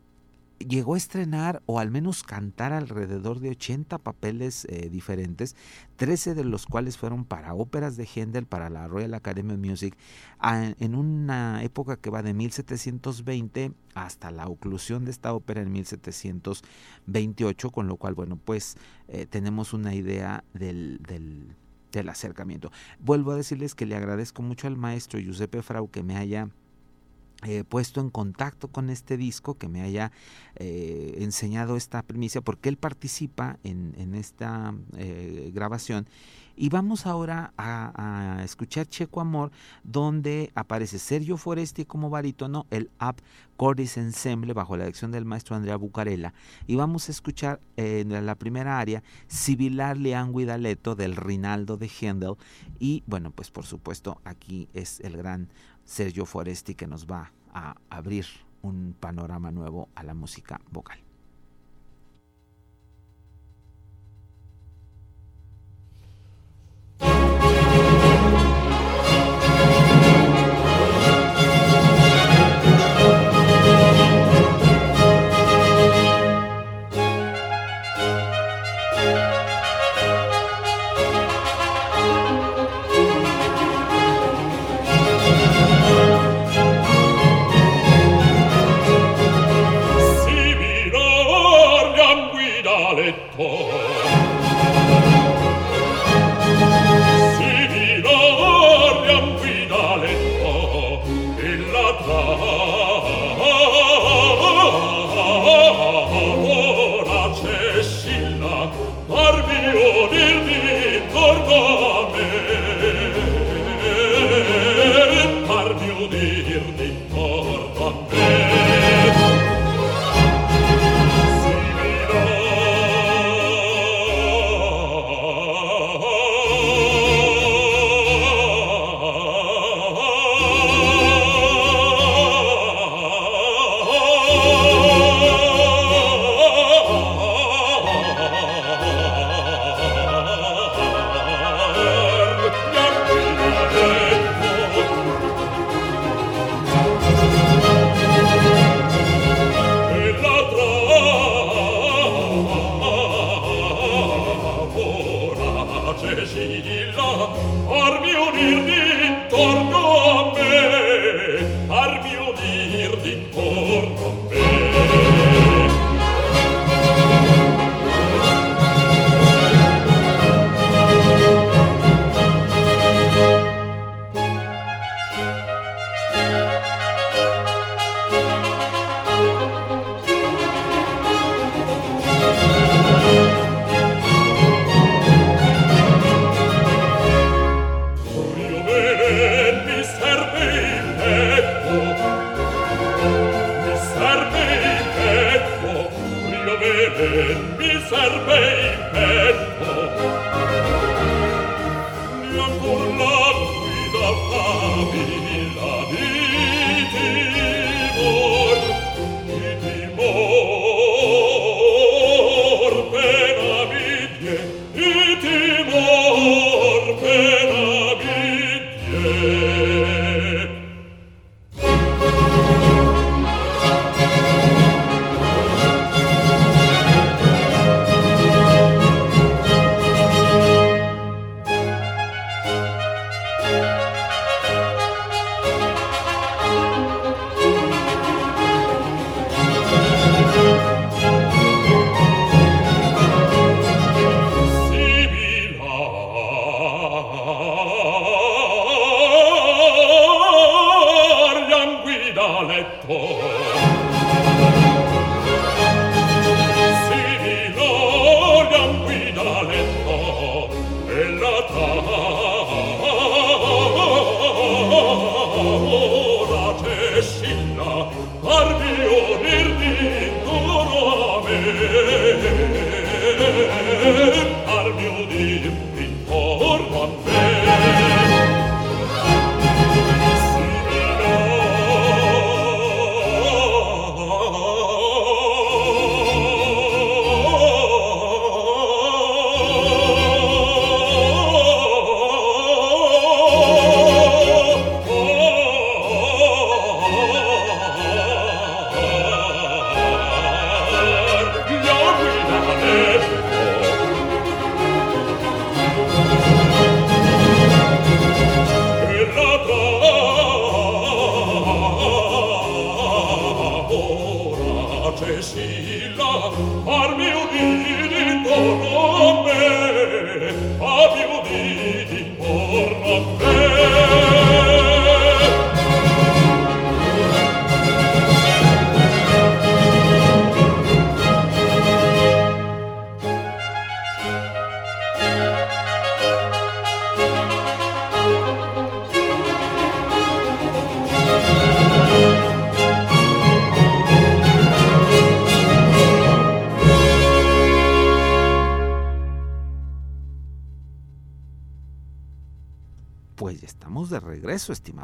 llegó 0.65 0.96
a 0.96 0.98
estrenar 0.98 1.62
o 1.65 1.80
al 1.80 1.91
menos 1.91 2.24
cantar 2.24 2.74
alrededor 2.74 3.39
de 3.39 3.50
80 3.51 3.98
papeles 4.00 4.65
eh, 4.65 4.89
diferentes, 4.89 5.56
13 5.98 6.36
de 6.36 6.44
los 6.44 6.65
cuales 6.65 6.98
fueron 6.98 7.25
para 7.25 7.53
óperas 7.53 7.98
de 7.98 8.06
Händel, 8.06 8.46
para 8.46 8.70
la 8.70 8.88
Royal 8.88 9.13
Academy 9.13 9.53
of 9.53 9.60
Music, 9.60 9.96
en 10.41 10.96
una 10.96 11.63
época 11.63 11.98
que 11.98 12.10
va 12.10 12.24
de 12.24 12.34
1720 12.34 13.74
hasta 13.94 14.32
la 14.32 14.48
oclusión 14.48 15.06
de 15.06 15.12
esta 15.12 15.34
ópera 15.34 15.62
en 15.62 15.72
1728, 15.72 17.70
con 17.72 17.88
lo 17.88 17.98
cual, 17.98 18.16
bueno, 18.16 18.38
pues 18.38 18.77
eh, 19.07 19.25
tenemos 19.25 19.74
una 19.74 19.94
idea 19.94 20.44
del, 20.53 21.00
del, 21.07 21.55
del 21.92 22.09
acercamiento. 22.09 22.72
Vuelvo 23.00 23.31
a 23.31 23.36
decirles 23.36 23.75
que 23.75 23.86
le 23.86 23.96
agradezco 23.96 24.42
mucho 24.42 24.68
al 24.68 24.77
maestro 24.77 25.20
Giuseppe 25.20 25.62
Frau 25.62 25.90
que 25.90 26.03
me 26.03 26.18
haya 26.18 26.50
eh, 27.44 27.64
puesto 27.64 28.01
en 28.01 28.10
contacto 28.10 28.68
con 28.68 28.90
este 28.90 29.18
disco, 29.18 29.56
que 29.56 29.68
me 29.68 29.82
haya 29.82 30.12
eh, 30.56 31.16
enseñado 31.20 31.75
esta 31.75 32.04
primicia, 32.04 32.42
porque 32.42 32.70
él 32.70 32.77
participa 32.77 33.58
en, 33.64 33.96
en 33.98 34.16
esta 34.16 34.74
eh, 34.98 35.51
grabación. 35.54 36.08
Y 36.56 36.70
vamos 36.70 37.08
ahora 37.08 37.54
a, 37.58 38.42
escuchar 38.44 38.86
Checo 38.86 39.22
Amor, 39.22 39.51
donde 39.84 40.51
aparece 40.54 41.00
Sergio 41.00 41.38
Foresti 41.38 41.86
como 41.86 42.10
barítono, 42.10 42.68
el 42.70 42.92
Up 43.00 43.16
Cordis 43.58 43.98
Ensemble, 43.98 44.54
bajo 44.54 44.77
la 44.77 44.84
dirección 44.84 45.12
del 45.12 45.25
maestro 45.25 45.56
Andrea 45.56 45.75
Bucarella. 45.77 46.34
Y 46.68 46.75
vamos 46.75 47.08
a 47.08 47.14
escuchar 47.14 47.60
en 47.77 48.25
la 48.25 48.36
primera 48.36 48.80
área 48.80 49.01
Sibilar 49.27 49.98
Leán 49.98 50.34
Guidaleto 50.34 50.96
del 50.96 51.16
Rinaldo 51.16 51.77
de 51.77 51.90
Händel. 51.90 52.36
Y 52.80 53.01
bueno, 53.08 53.32
pues 53.32 53.50
por 53.50 53.66
supuesto, 53.66 54.22
aquí 54.24 54.68
es 54.74 55.00
el 55.00 55.18
gran 55.18 55.50
Sergio 55.92 56.25
Foresti 56.25 56.74
que 56.74 56.88
nos 56.88 57.06
va 57.06 57.34
a 57.54 57.75
abrir 57.90 58.25
un 58.62 58.96
panorama 58.98 59.51
nuevo 59.51 59.90
a 59.94 60.04
la 60.04 60.14
música 60.14 60.62
vocal. 60.72 61.11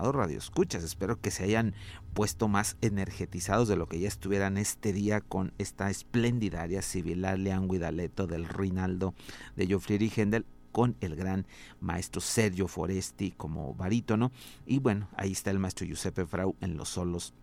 Estimados 0.07 0.15
radioescuchas. 0.15 0.83
Espero 0.83 1.19
que 1.19 1.31
se 1.31 1.43
hayan 1.43 1.73
puesto 2.13 2.47
más 2.47 2.77
energetizados 2.81 3.67
de 3.67 3.75
lo 3.75 3.87
que 3.87 3.99
ya 3.99 4.07
estuvieran 4.07 4.57
este 4.57 4.93
día 4.93 5.21
con 5.21 5.53
esta 5.57 5.89
espléndida 5.89 6.61
área 6.61 6.81
civilalia 6.81 7.59
Guidaleto 7.59 8.27
del 8.27 8.47
Rinaldo 8.47 9.13
de 9.55 9.67
Geoffrey 9.67 10.11
Hendel 10.15 10.45
con 10.71 10.95
el 11.01 11.15
gran 11.15 11.45
maestro 11.79 12.21
Sergio 12.21 12.67
Foresti 12.67 13.31
como 13.31 13.73
barítono 13.73 14.31
y 14.65 14.79
bueno, 14.79 15.09
ahí 15.15 15.31
está 15.31 15.51
el 15.51 15.59
maestro 15.59 15.85
Giuseppe 15.85 16.25
Frau 16.25 16.55
en 16.61 16.77
los 16.77 16.89
solos 16.89 17.33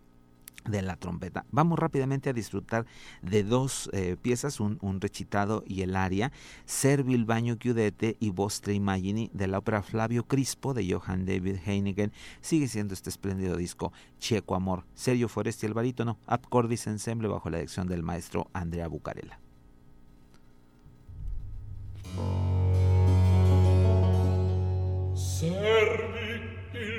de 0.64 0.82
la 0.82 0.96
trompeta. 0.96 1.44
Vamos 1.50 1.78
rápidamente 1.78 2.30
a 2.30 2.32
disfrutar 2.32 2.86
de 3.22 3.44
dos 3.44 3.90
eh, 3.92 4.16
piezas, 4.20 4.60
un, 4.60 4.78
un, 4.80 5.00
recitado 5.00 5.62
y 5.66 5.82
el 5.82 5.94
aria, 5.94 6.32
Servil 6.64 7.24
Baño 7.24 7.56
Chiudete 7.56 8.16
y 8.18 8.30
Vostre 8.30 8.74
Immagini 8.74 9.30
de 9.34 9.46
la 9.46 9.58
ópera 9.58 9.82
Flavio 9.82 10.26
Crispo 10.26 10.72
de 10.72 10.90
Johann 10.90 11.26
David 11.26 11.56
Heineken. 11.66 12.12
Sigue 12.40 12.68
siendo 12.68 12.94
este 12.94 13.10
espléndido 13.10 13.56
disco 13.56 13.92
Checo 14.18 14.54
Amor. 14.54 14.84
Sergio 14.94 15.28
Foresti 15.28 15.66
el 15.66 15.74
barítono, 15.74 16.18
Abcordis 16.26 16.86
Ensemble 16.86 17.28
bajo 17.28 17.50
la 17.50 17.58
dirección 17.58 17.86
del 17.86 18.02
maestro 18.02 18.48
Andrea 18.52 18.88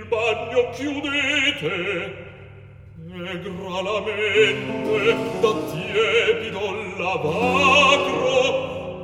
bagno 0.10 0.72
chiudete 0.74 2.25
e 3.16 3.40
mente 4.02 5.16
da 5.40 5.54
tiepido 5.72 6.60
lavacro 6.98 8.44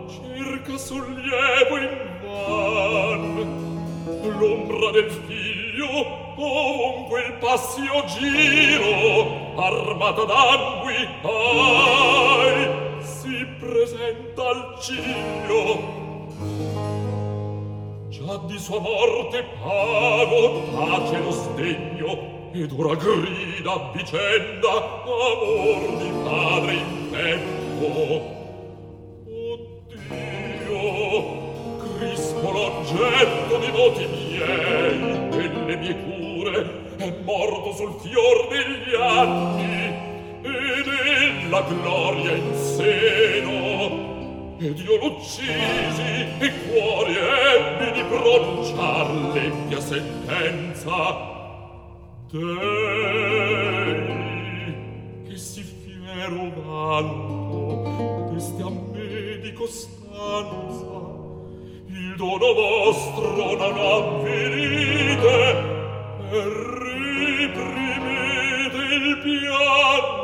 circa 0.09 0.75
sollievo 0.77 1.77
in 1.77 1.95
van. 2.21 3.23
L'ombra 4.37 4.91
del 4.91 5.09
figlio 5.09 5.87
ovunque 6.35 7.21
il 7.21 7.33
passio 7.39 8.03
giro 8.07 9.55
armata 9.55 10.23
d'angui 10.25 11.07
ai 11.23 12.51
si 12.99 13.45
presenta 13.59 14.41
al 14.45 14.77
ciglio. 14.81 15.99
Già 18.09 18.37
di 18.45 18.59
sua 18.59 18.79
morte 18.81 19.45
pago 19.61 20.63
tace 20.73 21.17
lo 21.19 21.31
sdegno 21.31 22.40
e 22.53 22.67
dura 22.67 22.95
grida 22.95 23.91
vicenda 23.93 24.71
amor 25.03 25.97
di 25.97 26.11
padre 26.23 26.73
in 26.73 27.09
tempo. 27.11 27.85
Oddio 29.93 30.79
Crispo 31.97 32.51
l'oggetto 32.51 33.57
di 33.57 33.71
voti 33.71 34.05
miei 34.05 35.29
delle 35.29 35.75
mie 35.77 35.95
cure 36.03 36.95
è 36.97 37.13
morto 37.23 37.73
sul 37.73 37.95
fior 38.01 38.47
degli 38.49 38.95
anni 38.99 39.99
e 40.41 40.83
della 40.83 41.61
gloria 41.61 42.31
in 42.33 42.53
seno. 42.55 44.09
Ed 44.59 44.77
io 44.77 44.97
l'uccisi 44.97 46.25
e 46.37 46.51
cuore 46.67 47.13
ebbi 47.55 47.91
di 47.93 48.03
pronunciar 48.03 49.09
l'empia 49.33 49.79
sentenza 49.79 51.30
dei 52.31 54.07
che 55.27 55.35
si 55.35 55.63
fiero 55.63 56.49
vanno 56.63 58.29
d'este 58.31 58.61
a 58.63 58.69
me 58.69 59.39
di 59.41 59.51
costanza 59.51 61.09
il 61.87 62.15
dono 62.15 62.53
vostro 62.53 63.35
non 63.35 63.77
avvenite 63.77 65.29
e 66.31 66.43
riprimete 67.43 68.81
il 68.95 69.17
pianto 69.21 70.20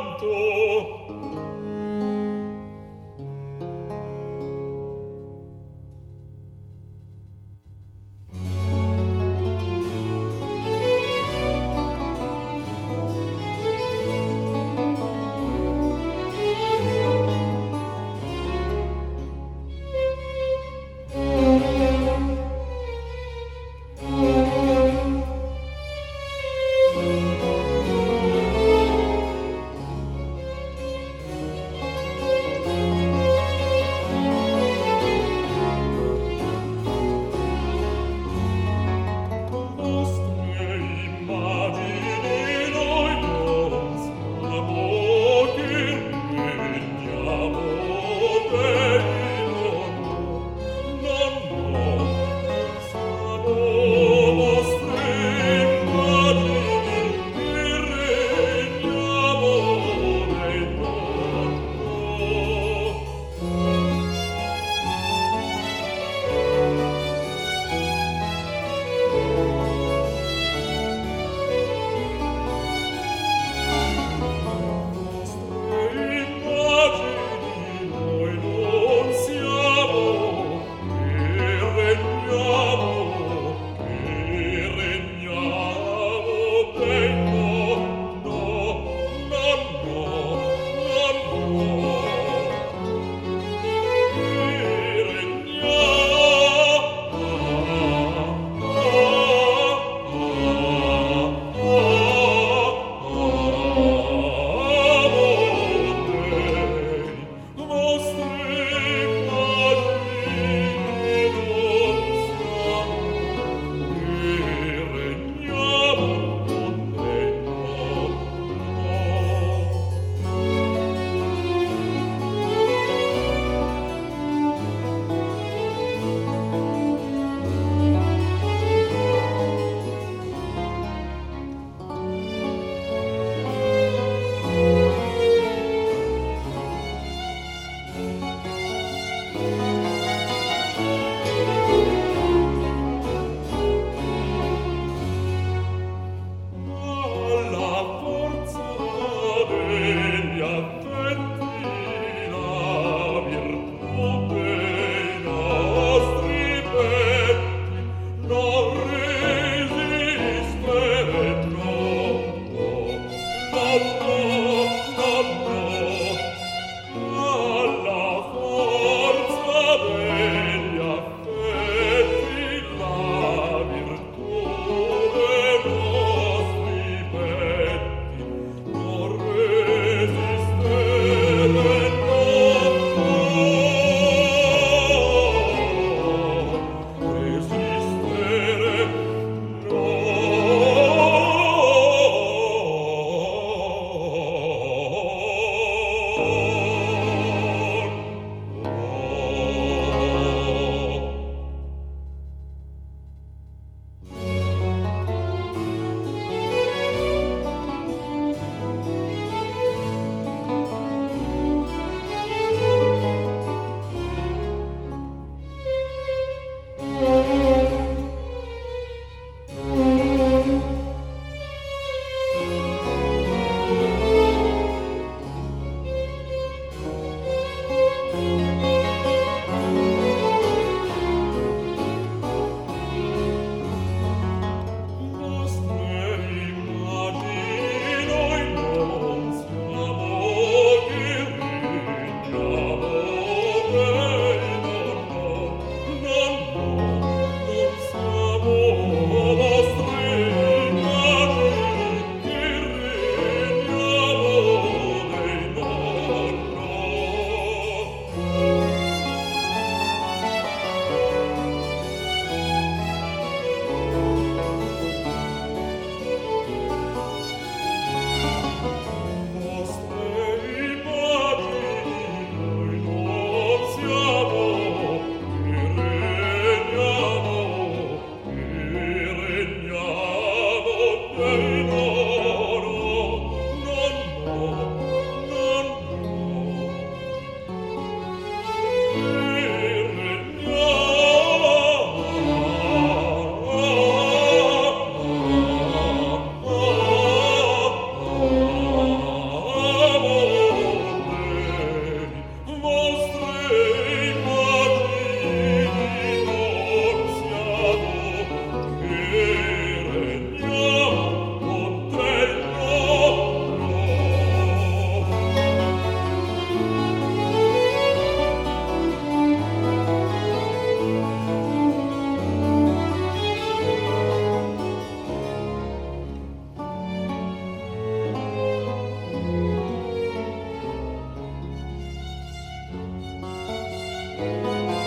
thank 334.42 334.70
you 334.72 334.77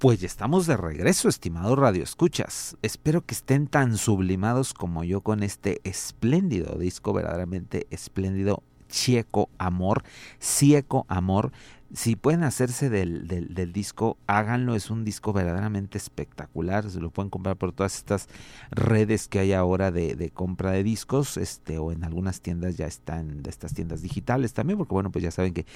Pues 0.00 0.18
ya 0.18 0.28
estamos 0.28 0.66
de 0.66 0.78
regreso, 0.78 1.28
estimados 1.28 1.78
Radio 1.78 2.02
Escuchas. 2.02 2.74
Espero 2.80 3.20
que 3.20 3.34
estén 3.34 3.66
tan 3.66 3.98
sublimados 3.98 4.72
como 4.72 5.04
yo 5.04 5.20
con 5.20 5.42
este 5.42 5.82
espléndido 5.84 6.78
disco, 6.78 7.12
verdaderamente 7.12 7.86
espléndido, 7.90 8.62
Chieco 8.88 9.50
Amor, 9.58 10.02
Cieco 10.40 11.04
Amor, 11.08 11.52
si 11.92 12.14
pueden 12.14 12.44
hacerse 12.44 12.88
del, 12.88 13.26
del, 13.26 13.72
disco, 13.72 14.16
háganlo. 14.26 14.74
Es 14.74 14.90
un 14.90 15.04
disco 15.04 15.32
verdaderamente 15.32 15.98
espectacular. 15.98 16.88
Se 16.88 17.00
lo 17.00 17.10
pueden 17.10 17.30
comprar 17.30 17.56
por 17.56 17.72
todas 17.72 17.96
estas 17.96 18.28
redes 18.70 19.26
que 19.26 19.40
hay 19.40 19.52
ahora 19.52 19.90
de, 19.90 20.14
de, 20.14 20.30
compra 20.30 20.70
de 20.70 20.84
discos, 20.84 21.36
este, 21.36 21.78
o 21.78 21.90
en 21.90 22.04
algunas 22.04 22.40
tiendas 22.40 22.76
ya 22.76 22.86
están 22.86 23.42
de 23.42 23.50
estas 23.50 23.74
tiendas 23.74 24.02
digitales 24.02 24.52
también, 24.52 24.78
porque 24.78 24.94
bueno, 24.94 25.10
pues 25.10 25.24
ya 25.24 25.30
saben 25.30 25.52
que 25.52 25.66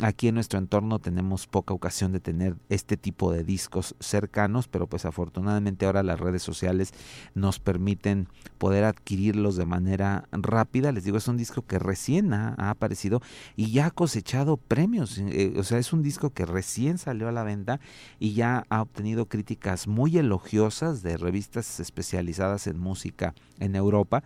aquí 0.00 0.28
en 0.28 0.34
nuestro 0.34 0.58
entorno 0.58 1.00
tenemos 1.00 1.46
poca 1.46 1.74
ocasión 1.74 2.12
de 2.12 2.20
tener 2.20 2.56
este 2.68 2.96
tipo 2.96 3.32
de 3.32 3.42
discos 3.42 3.96
cercanos, 3.98 4.68
pero 4.68 4.86
pues 4.86 5.04
afortunadamente 5.04 5.86
ahora 5.86 6.02
las 6.02 6.20
redes 6.20 6.42
sociales 6.42 6.92
nos 7.34 7.58
permiten 7.58 8.28
poder 8.58 8.84
adquirirlos 8.84 9.56
de 9.56 9.66
manera 9.66 10.28
rápida. 10.30 10.92
Les 10.92 11.04
digo, 11.04 11.16
es 11.16 11.28
un 11.28 11.36
disco 11.36 11.62
que 11.62 11.78
recién 11.78 12.32
ha, 12.32 12.54
aparecido 12.70 13.20
y 13.56 13.72
ya 13.72 13.86
ha 13.86 13.90
cosechado 13.90 14.56
premios. 14.56 15.18
Eh, 15.18 15.47
o 15.56 15.62
sea, 15.64 15.78
es 15.78 15.92
un 15.92 16.02
disco 16.02 16.30
que 16.30 16.46
recién 16.46 16.98
salió 16.98 17.28
a 17.28 17.32
la 17.32 17.42
venta 17.42 17.80
y 18.18 18.34
ya 18.34 18.64
ha 18.68 18.82
obtenido 18.82 19.26
críticas 19.26 19.86
muy 19.86 20.18
elogiosas 20.18 21.02
de 21.02 21.16
revistas 21.16 21.80
especializadas 21.80 22.66
en 22.66 22.78
música 22.78 23.34
en 23.58 23.76
Europa 23.76 24.22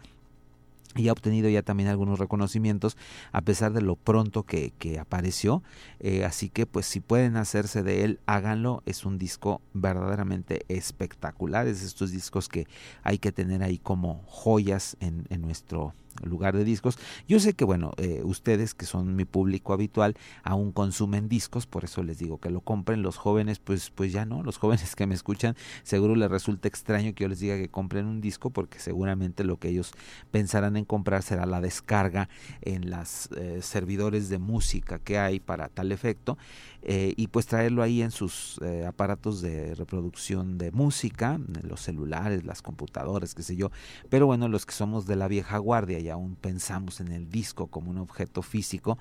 y 0.94 1.08
ha 1.08 1.12
obtenido 1.12 1.48
ya 1.48 1.62
también 1.62 1.88
algunos 1.88 2.18
reconocimientos 2.18 2.96
a 3.32 3.40
pesar 3.40 3.72
de 3.72 3.80
lo 3.80 3.96
pronto 3.96 4.42
que, 4.42 4.72
que 4.78 4.98
apareció. 4.98 5.62
Eh, 6.00 6.24
así 6.24 6.50
que 6.50 6.66
pues 6.66 6.86
si 6.86 7.00
pueden 7.00 7.36
hacerse 7.36 7.82
de 7.82 8.04
él 8.04 8.20
háganlo. 8.26 8.82
Es 8.84 9.04
un 9.04 9.18
disco 9.18 9.62
verdaderamente 9.72 10.64
espectacular. 10.68 11.66
Es 11.66 11.82
estos 11.82 12.10
discos 12.10 12.48
que 12.48 12.66
hay 13.02 13.18
que 13.18 13.32
tener 13.32 13.62
ahí 13.62 13.78
como 13.78 14.22
joyas 14.26 14.96
en, 15.00 15.26
en 15.30 15.40
nuestro 15.40 15.94
lugar 16.22 16.56
de 16.56 16.64
discos. 16.64 16.98
Yo 17.28 17.40
sé 17.40 17.54
que, 17.54 17.64
bueno, 17.64 17.92
eh, 17.96 18.22
ustedes 18.24 18.74
que 18.74 18.86
son 18.86 19.16
mi 19.16 19.24
público 19.24 19.72
habitual 19.72 20.16
aún 20.42 20.72
consumen 20.72 21.28
discos, 21.28 21.66
por 21.66 21.84
eso 21.84 22.02
les 22.02 22.18
digo 22.18 22.38
que 22.38 22.50
lo 22.50 22.60
compren. 22.60 23.02
Los 23.02 23.16
jóvenes, 23.16 23.58
pues, 23.58 23.90
pues 23.90 24.12
ya 24.12 24.24
no, 24.24 24.42
los 24.42 24.56
jóvenes 24.62 24.94
que 24.96 25.06
me 25.06 25.14
escuchan, 25.14 25.56
seguro 25.82 26.14
les 26.16 26.30
resulta 26.30 26.68
extraño 26.68 27.14
que 27.14 27.24
yo 27.24 27.28
les 27.28 27.40
diga 27.40 27.56
que 27.56 27.68
compren 27.68 28.06
un 28.06 28.20
disco, 28.20 28.50
porque 28.50 28.78
seguramente 28.78 29.44
lo 29.44 29.58
que 29.58 29.68
ellos 29.68 29.92
pensarán 30.30 30.76
en 30.76 30.84
comprar 30.84 31.22
será 31.22 31.46
la 31.46 31.60
descarga 31.60 32.28
en 32.62 32.90
las 32.90 33.28
eh, 33.36 33.60
servidores 33.62 34.28
de 34.28 34.38
música 34.38 34.98
que 34.98 35.18
hay 35.18 35.40
para 35.40 35.68
tal 35.68 35.92
efecto. 35.92 36.38
Eh, 36.84 37.14
y 37.16 37.28
pues 37.28 37.46
traerlo 37.46 37.82
ahí 37.82 38.02
en 38.02 38.10
sus 38.10 38.58
eh, 38.60 38.84
aparatos 38.86 39.40
de 39.40 39.74
reproducción 39.76 40.58
de 40.58 40.72
música, 40.72 41.34
en 41.34 41.68
los 41.68 41.80
celulares, 41.80 42.44
las 42.44 42.60
computadoras, 42.60 43.34
qué 43.34 43.42
sé 43.42 43.54
yo. 43.54 43.70
Pero 44.08 44.26
bueno, 44.26 44.48
los 44.48 44.66
que 44.66 44.72
somos 44.72 45.06
de 45.06 45.14
la 45.14 45.28
vieja 45.28 45.58
guardia 45.58 46.00
y 46.02 46.10
aún 46.10 46.36
pensamos 46.36 47.00
en 47.00 47.12
el 47.12 47.30
disco 47.30 47.68
como 47.68 47.90
un 47.90 47.98
objeto 47.98 48.42
físico, 48.42 48.98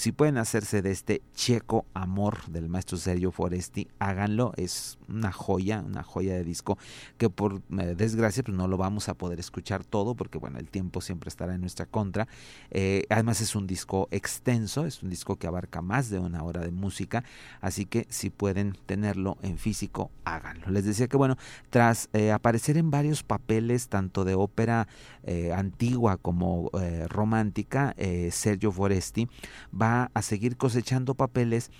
si 0.00 0.12
pueden 0.12 0.38
hacerse 0.38 0.80
de 0.80 0.92
este 0.92 1.20
checo 1.34 1.84
amor 1.92 2.46
del 2.46 2.70
maestro 2.70 2.96
Sergio 2.96 3.32
Foresti, 3.32 3.86
háganlo. 3.98 4.54
Es 4.56 4.98
una 5.08 5.30
joya, 5.30 5.80
una 5.86 6.02
joya 6.02 6.32
de 6.32 6.42
disco 6.42 6.78
que 7.18 7.28
por 7.28 7.60
eh, 7.78 7.94
desgracia 7.94 8.42
pues 8.42 8.56
no 8.56 8.66
lo 8.66 8.78
vamos 8.78 9.10
a 9.10 9.14
poder 9.14 9.38
escuchar 9.38 9.84
todo 9.84 10.14
porque 10.14 10.38
bueno, 10.38 10.58
el 10.58 10.70
tiempo 10.70 11.02
siempre 11.02 11.28
estará 11.28 11.54
en 11.54 11.60
nuestra 11.60 11.84
contra. 11.84 12.28
Eh, 12.70 13.04
además 13.10 13.42
es 13.42 13.54
un 13.54 13.66
disco 13.66 14.08
extenso, 14.10 14.86
es 14.86 15.02
un 15.02 15.10
disco 15.10 15.36
que 15.36 15.46
abarca 15.46 15.82
más 15.82 16.08
de 16.08 16.18
una 16.18 16.44
hora 16.44 16.62
de 16.62 16.70
música, 16.70 17.22
así 17.60 17.84
que 17.84 18.06
si 18.08 18.30
pueden 18.30 18.78
tenerlo 18.86 19.36
en 19.42 19.58
físico, 19.58 20.10
háganlo. 20.24 20.70
Les 20.70 20.86
decía 20.86 21.08
que 21.08 21.18
bueno, 21.18 21.36
tras 21.68 22.08
eh, 22.14 22.32
aparecer 22.32 22.78
en 22.78 22.90
varios 22.90 23.22
papeles, 23.22 23.88
tanto 23.88 24.24
de 24.24 24.34
ópera 24.34 24.88
antigua 25.54 26.16
como 26.16 26.70
romántica, 27.08 27.94
Sergio 28.30 28.72
Foresti 28.72 29.28
va 29.70 29.89
a 30.12 30.22
seguir 30.22 30.56
cosechando 30.56 31.14
papeles 31.14 31.70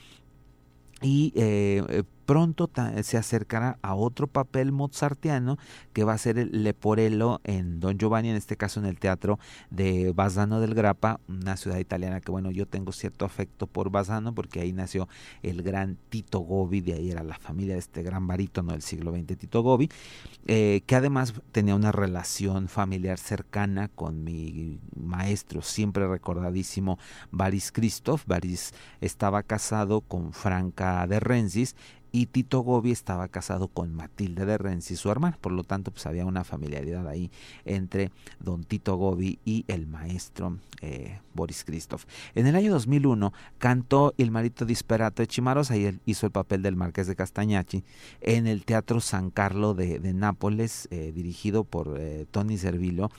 y 1.02 1.32
eh, 1.34 1.82
eh, 1.88 2.02
pronto 2.30 2.70
se 3.02 3.16
acercará 3.16 3.80
a 3.82 3.96
otro 3.96 4.28
papel 4.28 4.70
mozartiano 4.70 5.58
que 5.92 6.04
va 6.04 6.12
a 6.12 6.18
ser 6.18 6.38
el 6.38 6.62
Leporello 6.62 7.40
en 7.42 7.80
Don 7.80 7.98
Giovanni, 7.98 8.30
en 8.30 8.36
este 8.36 8.56
caso 8.56 8.78
en 8.78 8.86
el 8.86 9.00
teatro 9.00 9.40
de 9.70 10.12
Bassano 10.14 10.60
del 10.60 10.76
Grappa, 10.76 11.18
una 11.26 11.56
ciudad 11.56 11.78
italiana 11.78 12.20
que 12.20 12.30
bueno, 12.30 12.52
yo 12.52 12.66
tengo 12.66 12.92
cierto 12.92 13.24
afecto 13.24 13.66
por 13.66 13.90
Bassano 13.90 14.32
porque 14.32 14.60
ahí 14.60 14.72
nació 14.72 15.08
el 15.42 15.64
gran 15.64 15.96
Tito 16.08 16.38
Gobi, 16.38 16.80
de 16.80 16.92
ahí 16.92 17.10
era 17.10 17.24
la 17.24 17.36
familia 17.36 17.74
de 17.74 17.80
este 17.80 18.04
gran 18.04 18.28
barítono 18.28 18.70
del 18.70 18.82
siglo 18.82 19.10
XX, 19.10 19.36
Tito 19.36 19.62
Gobi, 19.62 19.90
eh, 20.46 20.82
que 20.86 20.94
además 20.94 21.34
tenía 21.50 21.74
una 21.74 21.90
relación 21.90 22.68
familiar 22.68 23.18
cercana 23.18 23.88
con 23.88 24.22
mi 24.22 24.78
maestro, 24.94 25.62
siempre 25.62 26.06
recordadísimo, 26.06 26.96
Baris 27.32 27.72
Christoph. 27.72 28.22
Baris 28.26 28.72
estaba 29.00 29.42
casado 29.42 30.00
con 30.00 30.32
Franca 30.32 31.04
de 31.08 31.18
Rensis 31.18 31.74
y 32.12 32.26
Tito 32.26 32.60
Gobi 32.60 32.90
estaba 32.90 33.28
casado 33.28 33.68
con 33.68 33.94
Matilde 33.94 34.44
de 34.44 34.58
Renzi, 34.58 34.96
su 34.96 35.10
hermana, 35.10 35.38
por 35.40 35.52
lo 35.52 35.64
tanto 35.64 35.90
pues 35.90 36.06
había 36.06 36.26
una 36.26 36.44
familiaridad 36.44 37.06
ahí 37.08 37.30
entre 37.64 38.10
don 38.40 38.64
Tito 38.64 38.96
Gobi 38.96 39.38
y 39.44 39.64
el 39.68 39.86
maestro 39.86 40.58
eh, 40.82 41.20
Boris 41.34 41.64
Christoph. 41.64 42.04
En 42.34 42.46
el 42.46 42.56
año 42.56 42.72
2001 42.72 43.32
cantó 43.58 44.14
El 44.18 44.30
marito 44.30 44.64
disperato 44.64 45.22
de 45.22 45.26
Chimaros, 45.26 45.70
ahí 45.70 45.84
él 45.84 46.00
hizo 46.06 46.26
el 46.26 46.32
papel 46.32 46.62
del 46.62 46.76
marqués 46.76 47.06
de 47.06 47.16
Castañachi, 47.16 47.84
en 48.20 48.46
el 48.46 48.64
Teatro 48.64 49.00
San 49.00 49.30
Carlo 49.30 49.74
de, 49.74 50.00
Nápoles, 50.14 50.88
eh, 50.90 51.12
dirigido 51.14 51.64
por 51.64 51.96
eh, 51.98 52.26
Tony 52.30 52.58
Servillo, 52.58 53.10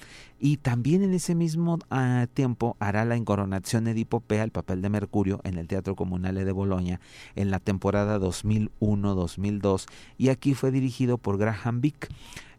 y 0.41 0.58
también 0.58 1.04
en 1.04 1.13
ese 1.13 1.36
mismo 1.36 1.77
ah, 1.91 2.25
tiempo 2.34 2.75
hará 2.80 3.06
la 3.06 3.15
incoronación 3.15 3.88
Edipopea, 3.88 4.43
el 4.43 4.49
papel 4.49 4.82
de 4.82 4.89
Mercurio, 4.89 5.39
en 5.43 5.58
el 5.58 5.67
Teatro 5.67 5.95
Comunale 5.95 6.43
de 6.43 6.51
Boloña, 6.51 6.99
en 7.36 7.51
la 7.51 7.60
temporada 7.60 8.19
2001-2002, 8.19 9.86
y 10.17 10.30
aquí 10.30 10.56
fue 10.56 10.71
dirigido 10.71 11.19
por 11.19 11.38
Graham 11.38 11.80
Vick. 11.80 12.10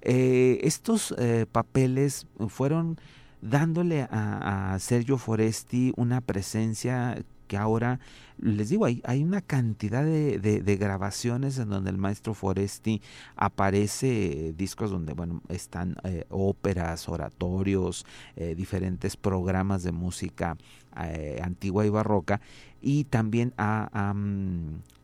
Eh, 0.01 0.61
estos 0.63 1.13
eh, 1.19 1.47
papeles 1.51 2.29
fueron 2.49 2.99
dándole 3.41 4.07
a, 4.11 4.77
Sergio 4.79 5.19
Foresti 5.19 5.93
una 5.97 6.21
presencia 6.21 7.23
que 7.53 7.59
ahora, 7.59 8.01
les 8.39 8.71
digo, 8.71 8.87
hay, 8.87 9.03
hay 9.05 9.23
una 9.23 9.43
cantidad 9.43 10.03
de, 10.03 10.77
grabaciones 10.81 11.59
en 11.59 11.69
donde 11.69 11.91
el 11.91 11.99
maestro 11.99 12.33
Foresti 12.33 13.03
aparece, 13.37 14.55
discos 14.57 14.91
donde, 14.91 15.13
bueno, 15.13 15.43
están 15.51 15.97
eh, 16.05 16.25
óperas, 16.31 17.11
oratorios, 17.11 18.07
eh, 18.37 18.55
diferentes 18.55 19.19
programas 19.19 19.83
de 19.83 19.93
música 19.93 20.57
eh, 20.97 21.41
antigua 21.43 21.85
y 21.85 21.91
barroca, 21.91 22.41
y 22.81 23.05
también 23.05 23.53
ha, 23.59 24.15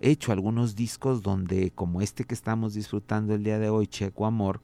hecho 0.00 0.32
algunos 0.32 0.74
discos 0.74 1.20
donde, 1.20 1.70
como 1.72 2.00
este 2.00 2.24
que 2.24 2.32
estamos 2.32 2.72
disfrutando 2.72 3.34
el 3.34 3.44
día 3.44 3.58
de 3.58 3.68
hoy, 3.68 3.88
Checo 3.88 4.24
Amor, 4.24 4.62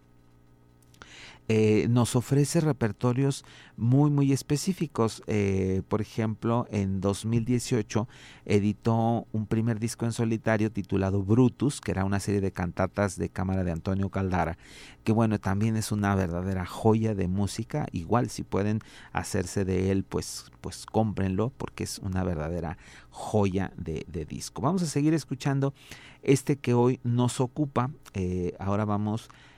eh, 1.49 1.87
nos 1.91 2.17
ofrece 2.17 2.61
repertorios 2.61 3.45
muy 3.77 4.11
muy 4.11 4.33
específicos. 4.33 5.23
Eh, 5.27 5.83
por 5.89 6.01
ejemplo, 6.01 6.67
en 6.71 7.01
2018 7.01 8.09
editó 8.47 9.27
un 9.33 9.47
primer 9.47 9.79
disco 9.79 10.07
en 10.07 10.13
solitario 10.13 10.73
titulado 10.73 11.23
Brutus, 11.23 11.81
que 11.81 11.91
era 11.91 12.05
una 12.05 12.21
serie 12.21 12.41
de 12.41 12.53
cantatas 12.53 13.19
de 13.19 13.29
cámara 13.29 13.65
de 13.65 13.73
Antonio 13.73 14.09
Caldara, 14.09 14.57
que 15.03 15.13
bueno, 15.13 15.39
también 15.39 15.77
es 15.77 15.93
una 15.93 16.15
verdadera 16.15 16.65
joya 16.65 17.15
de 17.15 17.29
música. 17.29 17.87
Igual 17.93 18.31
si 18.31 18.43
pueden 18.43 18.81
hacerse 19.13 19.65
de 19.65 19.91
él, 19.91 20.05
pues, 20.05 20.51
pues 20.61 20.87
cómprenlo, 20.87 21.53
porque 21.57 21.85
es 21.85 21.99
una 21.99 22.25
verdadera 22.25 22.79
joya 23.11 23.73
de, 23.77 24.05
disco. 24.25 24.63
Vamos 24.63 24.83
a 24.83 24.87
seguir 24.87 25.13
escuchando 25.13 25.75
este 26.23 26.57
que 26.57 26.73
hoy 26.73 27.01
nos 27.05 27.41
ocupa. 27.41 27.91
Eh, 28.15 28.55
ahora 28.59 28.85
vamos 28.85 29.29
a 29.29 29.54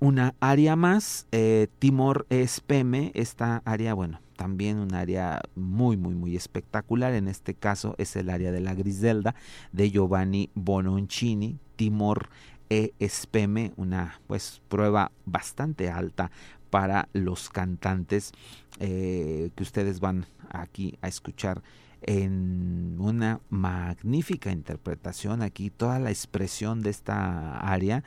una 0.00 0.34
área 0.40 0.74
más, 0.74 1.26
eh, 1.30 1.68
Timor 1.78 2.26
Espeme, 2.30 3.12
esta 3.14 3.62
área, 3.64 3.94
bueno, 3.94 4.20
también 4.36 4.78
un 4.78 4.92
área 4.94 5.40
muy, 5.54 5.96
muy, 5.96 6.14
muy 6.14 6.34
espectacular, 6.34 7.14
en 7.14 7.28
este 7.28 7.54
caso 7.54 7.94
es 7.98 8.16
el 8.16 8.30
área 8.30 8.50
de 8.50 8.60
la 8.60 8.74
Griselda 8.74 9.36
de 9.72 9.90
Giovanni 9.90 10.50
Bononcini, 10.54 11.58
Timor 11.76 12.28
e 12.70 12.92
Espeme, 12.98 13.72
una 13.76 14.20
pues 14.26 14.62
prueba 14.68 15.12
bastante 15.26 15.90
alta 15.90 16.32
para 16.70 17.08
los 17.12 17.48
cantantes 17.48 18.32
eh, 18.80 19.50
que 19.54 19.62
ustedes 19.62 20.00
van 20.00 20.26
aquí 20.50 20.98
a 21.02 21.08
escuchar 21.08 21.62
en 22.02 22.96
una 22.98 23.40
magnífica 23.48 24.50
interpretación. 24.50 25.42
Aquí 25.42 25.70
toda 25.70 25.98
la 25.98 26.10
expresión 26.10 26.82
de 26.82 26.90
esta 26.90 27.58
área 27.58 28.02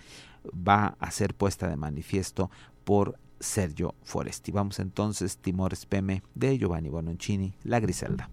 va 0.46 0.96
a 1.00 1.12
ser 1.12 1.34
puesta 1.36 1.68
de 1.70 1.78
manifiesto 1.78 2.50
por 2.84 3.20
Sergio 3.40 3.96
Foresti. 4.04 4.52
Vamos 4.52 4.80
entonces, 4.80 5.38
Timor 5.38 5.76
Speme 5.76 6.24
de 6.36 6.58
Giovanni 6.58 6.90
Bononcini, 6.90 7.54
La 7.64 7.80
Griselda. 7.80 8.30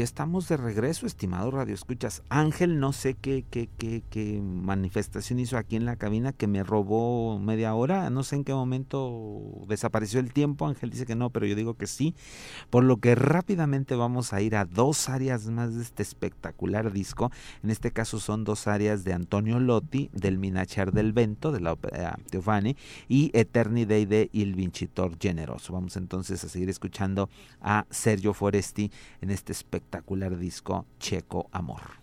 Ya 0.00 0.04
estamos 0.04 0.48
de 0.48 0.56
regreso, 0.56 1.04
estimado 1.04 1.50
Radio 1.50 1.74
Escuchas. 1.74 2.22
Ángel, 2.30 2.80
no 2.80 2.94
sé 2.94 3.12
qué, 3.12 3.44
qué, 3.50 3.68
qué, 3.76 4.02
qué, 4.08 4.40
manifestación 4.40 5.38
hizo 5.38 5.58
aquí 5.58 5.76
en 5.76 5.84
la 5.84 5.96
cabina 5.96 6.32
que 6.32 6.46
me 6.46 6.62
robó 6.62 7.38
media 7.38 7.74
hora. 7.74 8.08
No 8.08 8.22
sé 8.22 8.36
en 8.36 8.44
qué 8.44 8.54
momento 8.54 9.66
desapareció 9.68 10.18
el 10.18 10.32
tiempo. 10.32 10.66
Ángel 10.66 10.88
dice 10.88 11.04
que 11.04 11.16
no, 11.16 11.28
pero 11.28 11.44
yo 11.44 11.54
digo 11.54 11.74
que 11.74 11.86
sí. 11.86 12.14
Por 12.70 12.82
lo 12.82 12.96
que 12.96 13.14
rápidamente 13.14 13.94
vamos 13.94 14.32
a 14.32 14.40
ir 14.40 14.56
a 14.56 14.64
dos 14.64 15.10
áreas 15.10 15.44
más 15.48 15.74
de 15.74 15.82
este 15.82 16.02
espectacular 16.02 16.92
disco. 16.92 17.30
En 17.62 17.68
este 17.68 17.90
caso 17.90 18.20
son 18.20 18.44
dos 18.44 18.68
áreas 18.68 19.04
de 19.04 19.12
Antonio 19.12 19.60
Lotti, 19.60 20.08
del 20.14 20.38
Minachar 20.38 20.92
del 20.92 21.12
Vento, 21.12 21.52
de 21.52 21.60
la 21.60 21.74
ópera 21.74 22.18
Teofani, 22.30 22.74
y 23.06 23.30
Eternidad 23.34 24.06
de 24.06 24.30
Il 24.32 24.54
Vincitor 24.54 25.18
Generoso. 25.20 25.74
Vamos 25.74 25.98
entonces 25.98 26.42
a 26.42 26.48
seguir 26.48 26.70
escuchando 26.70 27.28
a 27.60 27.84
Sergio 27.90 28.32
Foresti 28.32 28.90
en 29.20 29.28
este 29.28 29.52
espectacular 29.52 29.89
espectacular 29.90 30.38
disco 30.38 30.86
Checo 31.00 31.48
Amor. 31.50 32.00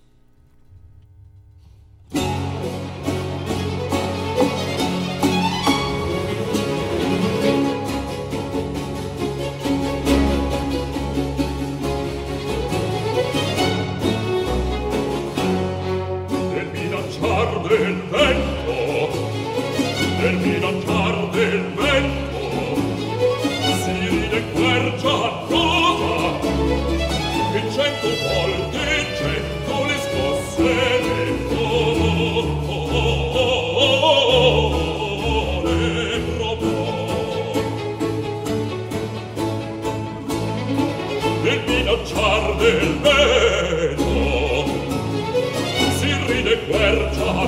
del 42.58 43.00
vento. 43.04 44.66
Si 46.00 46.12
ride 46.28 46.66
quercia 46.66 47.30
a 47.30 47.48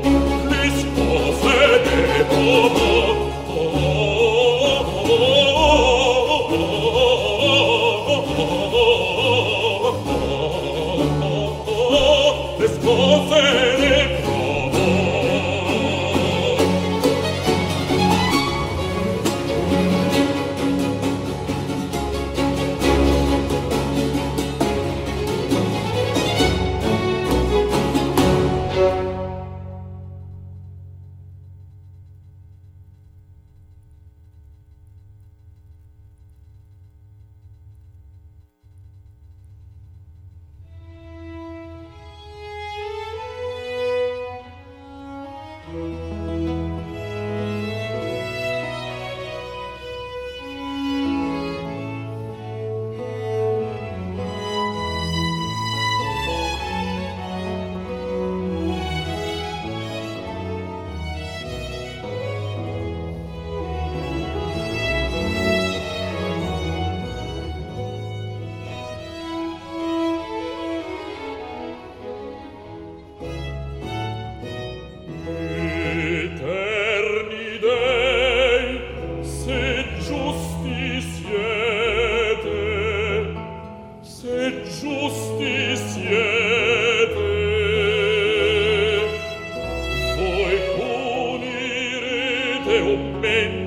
Eu 92.71 92.85
me 93.21 93.60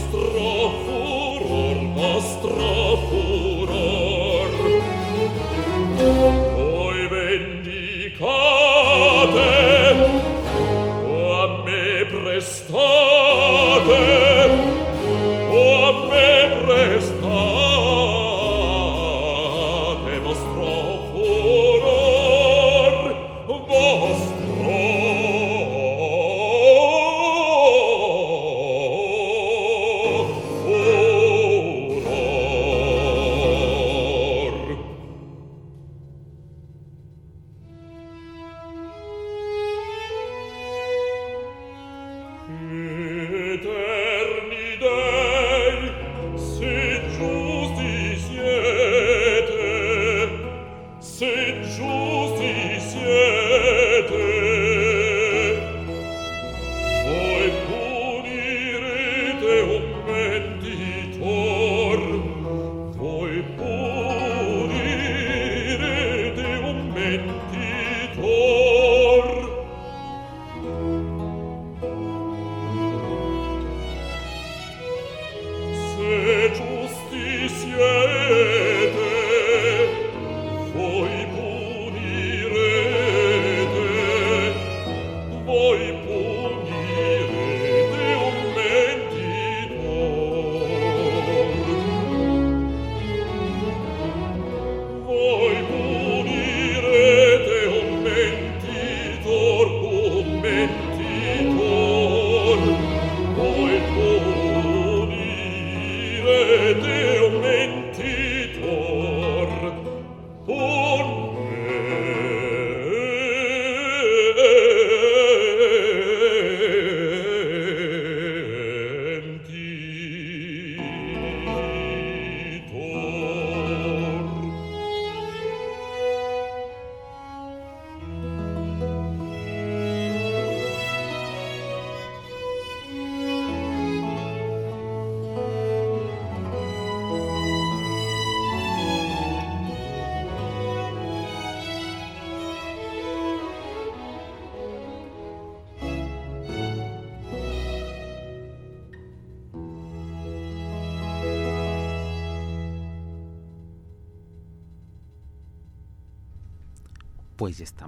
nostro 0.00 0.89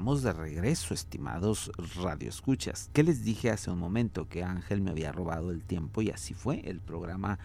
de 0.03 0.33
regreso, 0.33 0.95
estimados 0.95 1.71
radioescuchas. 2.03 2.91
¿Qué 2.93 3.05
les 3.05 3.25
dije 3.25 3.51
hace 3.51 3.71
un 3.71 3.79
momento? 3.79 4.29
Que 4.29 4.43
Ángel 4.43 4.83
me 4.83 4.91
había 4.91 5.13
robado 5.13 5.53
el 5.53 5.63
tiempo 5.63 6.03
y 6.03 6.11
así 6.11 6.35
fue. 6.35 6.61
El 6.69 6.81
programa 6.81 7.39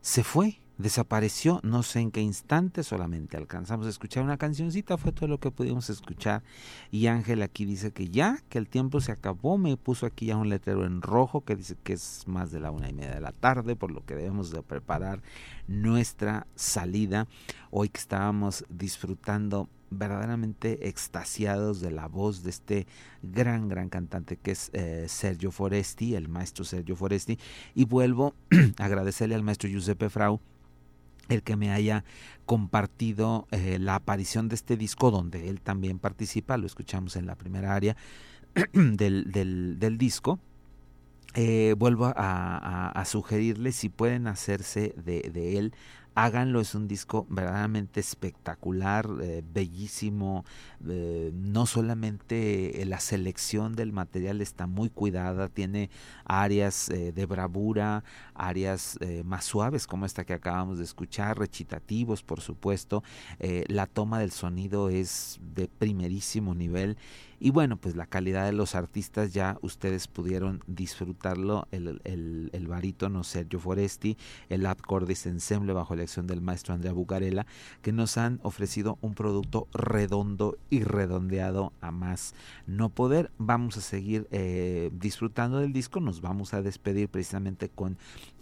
se 0.00 0.22
fue, 0.22 0.60
desapareció, 0.78 1.60
no 1.64 1.82
sé 1.82 2.00
en 2.00 2.12
qué 2.12 2.22
instante, 2.22 2.84
solamente 2.84 3.36
alcanzamos 3.36 3.86
a 3.86 3.90
escuchar 3.90 4.22
una 4.22 4.38
cancioncita, 4.38 4.96
fue 4.96 5.10
todo 5.10 5.26
lo 5.26 5.40
que 5.40 5.50
pudimos 5.50 5.90
escuchar. 5.90 6.44
Y 6.92 7.08
Ángel 7.08 7.42
aquí 7.42 7.64
dice 7.64 7.90
que 7.90 8.08
ya, 8.08 8.38
que 8.48 8.58
el 8.58 8.68
tiempo 8.68 9.00
se 9.00 9.10
acabó, 9.10 9.58
me 9.58 9.76
puso 9.76 10.06
aquí 10.06 10.26
ya 10.26 10.36
un 10.36 10.50
letrero 10.50 10.86
en 10.86 11.02
rojo 11.02 11.44
que 11.44 11.56
dice 11.56 11.76
que 11.82 11.94
es 11.94 12.28
más 12.28 12.52
de 12.52 12.60
la 12.60 12.70
una 12.70 12.88
y 12.88 12.92
media 12.92 13.14
de 13.14 13.20
la 13.20 13.32
tarde, 13.32 13.74
por 13.74 13.90
lo 13.90 14.06
que 14.06 14.14
debemos 14.14 14.52
de 14.52 14.62
preparar 14.62 15.20
nuestra 15.66 16.46
salida. 16.54 17.26
Hoy 17.72 17.88
que 17.88 17.98
estábamos 17.98 18.64
disfrutando 18.70 19.68
verdaderamente 19.90 20.88
extasiados 20.88 21.80
de 21.80 21.90
la 21.90 22.06
voz 22.06 22.42
de 22.42 22.50
este 22.50 22.86
gran, 23.22 23.68
gran 23.68 23.88
cantante 23.88 24.36
que 24.36 24.52
es 24.52 24.70
eh, 24.72 25.06
Sergio 25.08 25.50
Foresti, 25.50 26.14
el 26.14 26.28
maestro 26.28 26.64
Sergio 26.64 26.96
Foresti, 26.96 27.38
y 27.74 27.84
vuelvo 27.84 28.34
a 28.78 28.84
agradecerle 28.84 29.34
al 29.34 29.42
maestro 29.42 29.68
Giuseppe 29.68 30.08
Frau 30.08 30.40
el 31.28 31.42
que 31.42 31.56
me 31.56 31.70
haya 31.70 32.04
compartido 32.44 33.46
eh, 33.50 33.78
la 33.78 33.94
aparición 33.94 34.48
de 34.48 34.56
este 34.56 34.76
disco 34.76 35.10
donde 35.10 35.48
él 35.48 35.60
también 35.60 35.98
participa, 35.98 36.56
lo 36.56 36.66
escuchamos 36.66 37.16
en 37.16 37.26
la 37.26 37.36
primera 37.36 37.74
área 37.74 37.96
del, 38.72 39.30
del, 39.30 39.98
disco. 39.98 40.40
Eh, 41.34 41.76
vuelvo 41.78 42.06
a, 42.06 42.12
a, 42.16 42.90
a, 42.90 43.04
si 43.04 43.88
pueden 43.88 44.26
hacerse 44.26 44.94
de, 44.96 45.30
de 45.32 45.58
él 45.58 45.74
háganlo, 46.14 46.60
es 46.60 46.74
un 46.74 46.88
disco 46.88 47.26
verdaderamente 47.28 48.00
espectacular, 48.00 49.08
eh, 49.22 49.42
bellísimo, 49.52 50.44
eh, 50.88 51.30
no 51.34 51.66
solamente 51.66 52.82
la 52.86 53.00
selección 53.00 53.74
del 53.74 53.92
material 53.92 54.40
está 54.40 54.66
muy 54.66 54.90
cuidada, 54.90 55.48
tiene 55.48 55.90
áreas 56.24 56.88
eh, 56.90 57.12
de 57.12 57.26
bravura, 57.26 58.04
áreas 58.34 58.98
más 59.24 59.44
suaves 59.44 59.86
como 59.86 60.06
esta 60.06 60.24
que 60.24 60.32
acabamos 60.32 60.78
de 60.78 60.84
escuchar, 60.84 61.38
recitativos 61.38 62.22
por 62.22 62.40
supuesto, 62.40 63.02
la 63.68 63.86
toma 63.86 64.18
del 64.18 64.30
sonido 64.30 64.88
es 64.88 65.38
de 65.54 65.68
primerísimo 65.68 66.54
nivel 66.54 66.96
y 67.40 67.50
bueno, 67.50 67.78
pues 67.78 67.96
la 67.96 68.04
calidad 68.04 68.44
de 68.44 68.52
los 68.52 68.74
artistas 68.74 69.32
ya 69.32 69.56
ustedes 69.62 70.06
pudieron 70.08 70.62
disfrutarlo, 70.66 71.66
el, 71.70 72.00
el, 72.04 72.50
el 72.52 72.68
barítono 72.68 73.24
Sergio 73.24 73.58
Foresti, 73.58 74.18
el 74.50 74.66
Ad 74.66 74.76
Cordis 74.76 75.24
Ensemble 75.24 75.72
bajo 75.72 75.94
la 75.94 76.00
dirección 76.02 76.26
del 76.26 76.42
maestro 76.42 76.74
Andrea 76.74 76.92
Bucarela, 76.92 77.46
que 77.80 77.92
nos 77.92 78.18
han 78.18 78.40
ofrecido 78.42 78.98
un 79.00 79.14
producto 79.14 79.68
redondo 79.72 80.58
y 80.68 80.84
redondeado 80.84 81.72
a 81.80 81.90
más 81.90 82.34
no 82.66 82.90
poder. 82.90 83.30
Vamos 83.38 83.78
a 83.78 83.80
seguir 83.80 84.28
eh, 84.30 84.90
disfrutando 84.92 85.58
del 85.60 85.72
disco, 85.72 86.00
nos 86.00 86.20
vamos 86.20 86.52
a 86.52 86.60
despedir 86.60 87.08
precisamente 87.08 87.70
con 87.70 87.96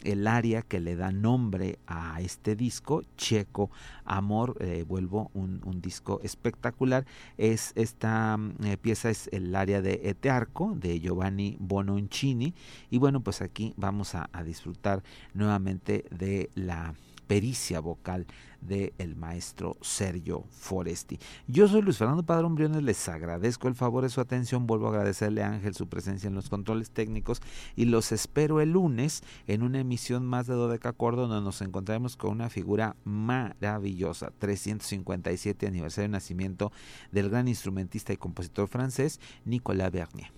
el 0.04 0.26
área 0.26 0.62
que 0.62 0.80
le 0.80 0.96
da 0.96 1.12
nombre 1.12 1.78
a 1.86 2.20
este 2.20 2.56
disco, 2.56 3.02
Checo 3.16 3.70
Amor, 4.04 4.56
eh, 4.60 4.84
vuelvo, 4.86 5.30
un, 5.34 5.60
un, 5.64 5.80
disco 5.80 6.20
espectacular, 6.22 7.06
es 7.36 7.72
esta 7.74 8.38
eh, 8.64 8.76
pieza 8.76 9.10
es 9.10 9.28
el 9.32 9.54
área 9.54 9.82
de 9.82 10.00
Etearco 10.04 10.74
de 10.74 11.00
Giovanni 11.00 11.56
Bononcini. 11.60 12.54
Y 12.90 12.98
bueno 12.98 13.20
pues 13.20 13.42
aquí 13.42 13.74
vamos 13.76 14.14
a 14.14 14.28
disfrutar 14.44 15.02
nuevamente 15.34 16.04
de 16.10 16.50
la 16.54 16.94
pericia 17.28 17.78
vocal 17.78 18.26
del 18.60 18.92
el 18.98 19.14
maestro 19.14 19.76
Sergio 19.80 20.44
Foresti. 20.50 21.20
Yo 21.46 21.68
soy 21.68 21.82
Luis 21.82 21.98
Fernando 21.98 22.24
Padrón 22.24 22.56
Briones, 22.56 22.82
les 22.82 23.08
agradezco 23.08 23.68
el 23.68 23.76
favor 23.76 24.02
de 24.02 24.08
su 24.08 24.20
atención, 24.20 24.66
vuelvo 24.66 24.86
a 24.86 24.90
agradecerle 24.90 25.42
a 25.44 25.52
Ángel 25.52 25.74
su 25.74 25.88
presencia 25.88 26.26
en 26.26 26.34
los 26.34 26.48
controles 26.48 26.90
técnicos 26.90 27.40
y 27.76 27.84
los 27.84 28.10
espero 28.10 28.60
el 28.60 28.72
lunes 28.72 29.22
en 29.46 29.62
una 29.62 29.78
emisión 29.78 30.26
más 30.26 30.48
de 30.48 30.54
Dodeca 30.54 30.92
Cordo 30.92 31.28
donde 31.28 31.44
nos 31.44 31.62
encontraremos 31.62 32.16
con 32.16 32.30
una 32.32 32.50
figura 32.50 32.96
maravillosa, 33.04 34.32
357 34.38 35.66
aniversario 35.66 36.08
de 36.08 36.12
nacimiento 36.12 36.72
del 37.12 37.30
gran 37.30 37.46
instrumentista 37.46 38.12
y 38.12 38.16
compositor 38.16 38.66
francés 38.66 39.20
Nicolas 39.44 39.92
Bernier. 39.92 40.37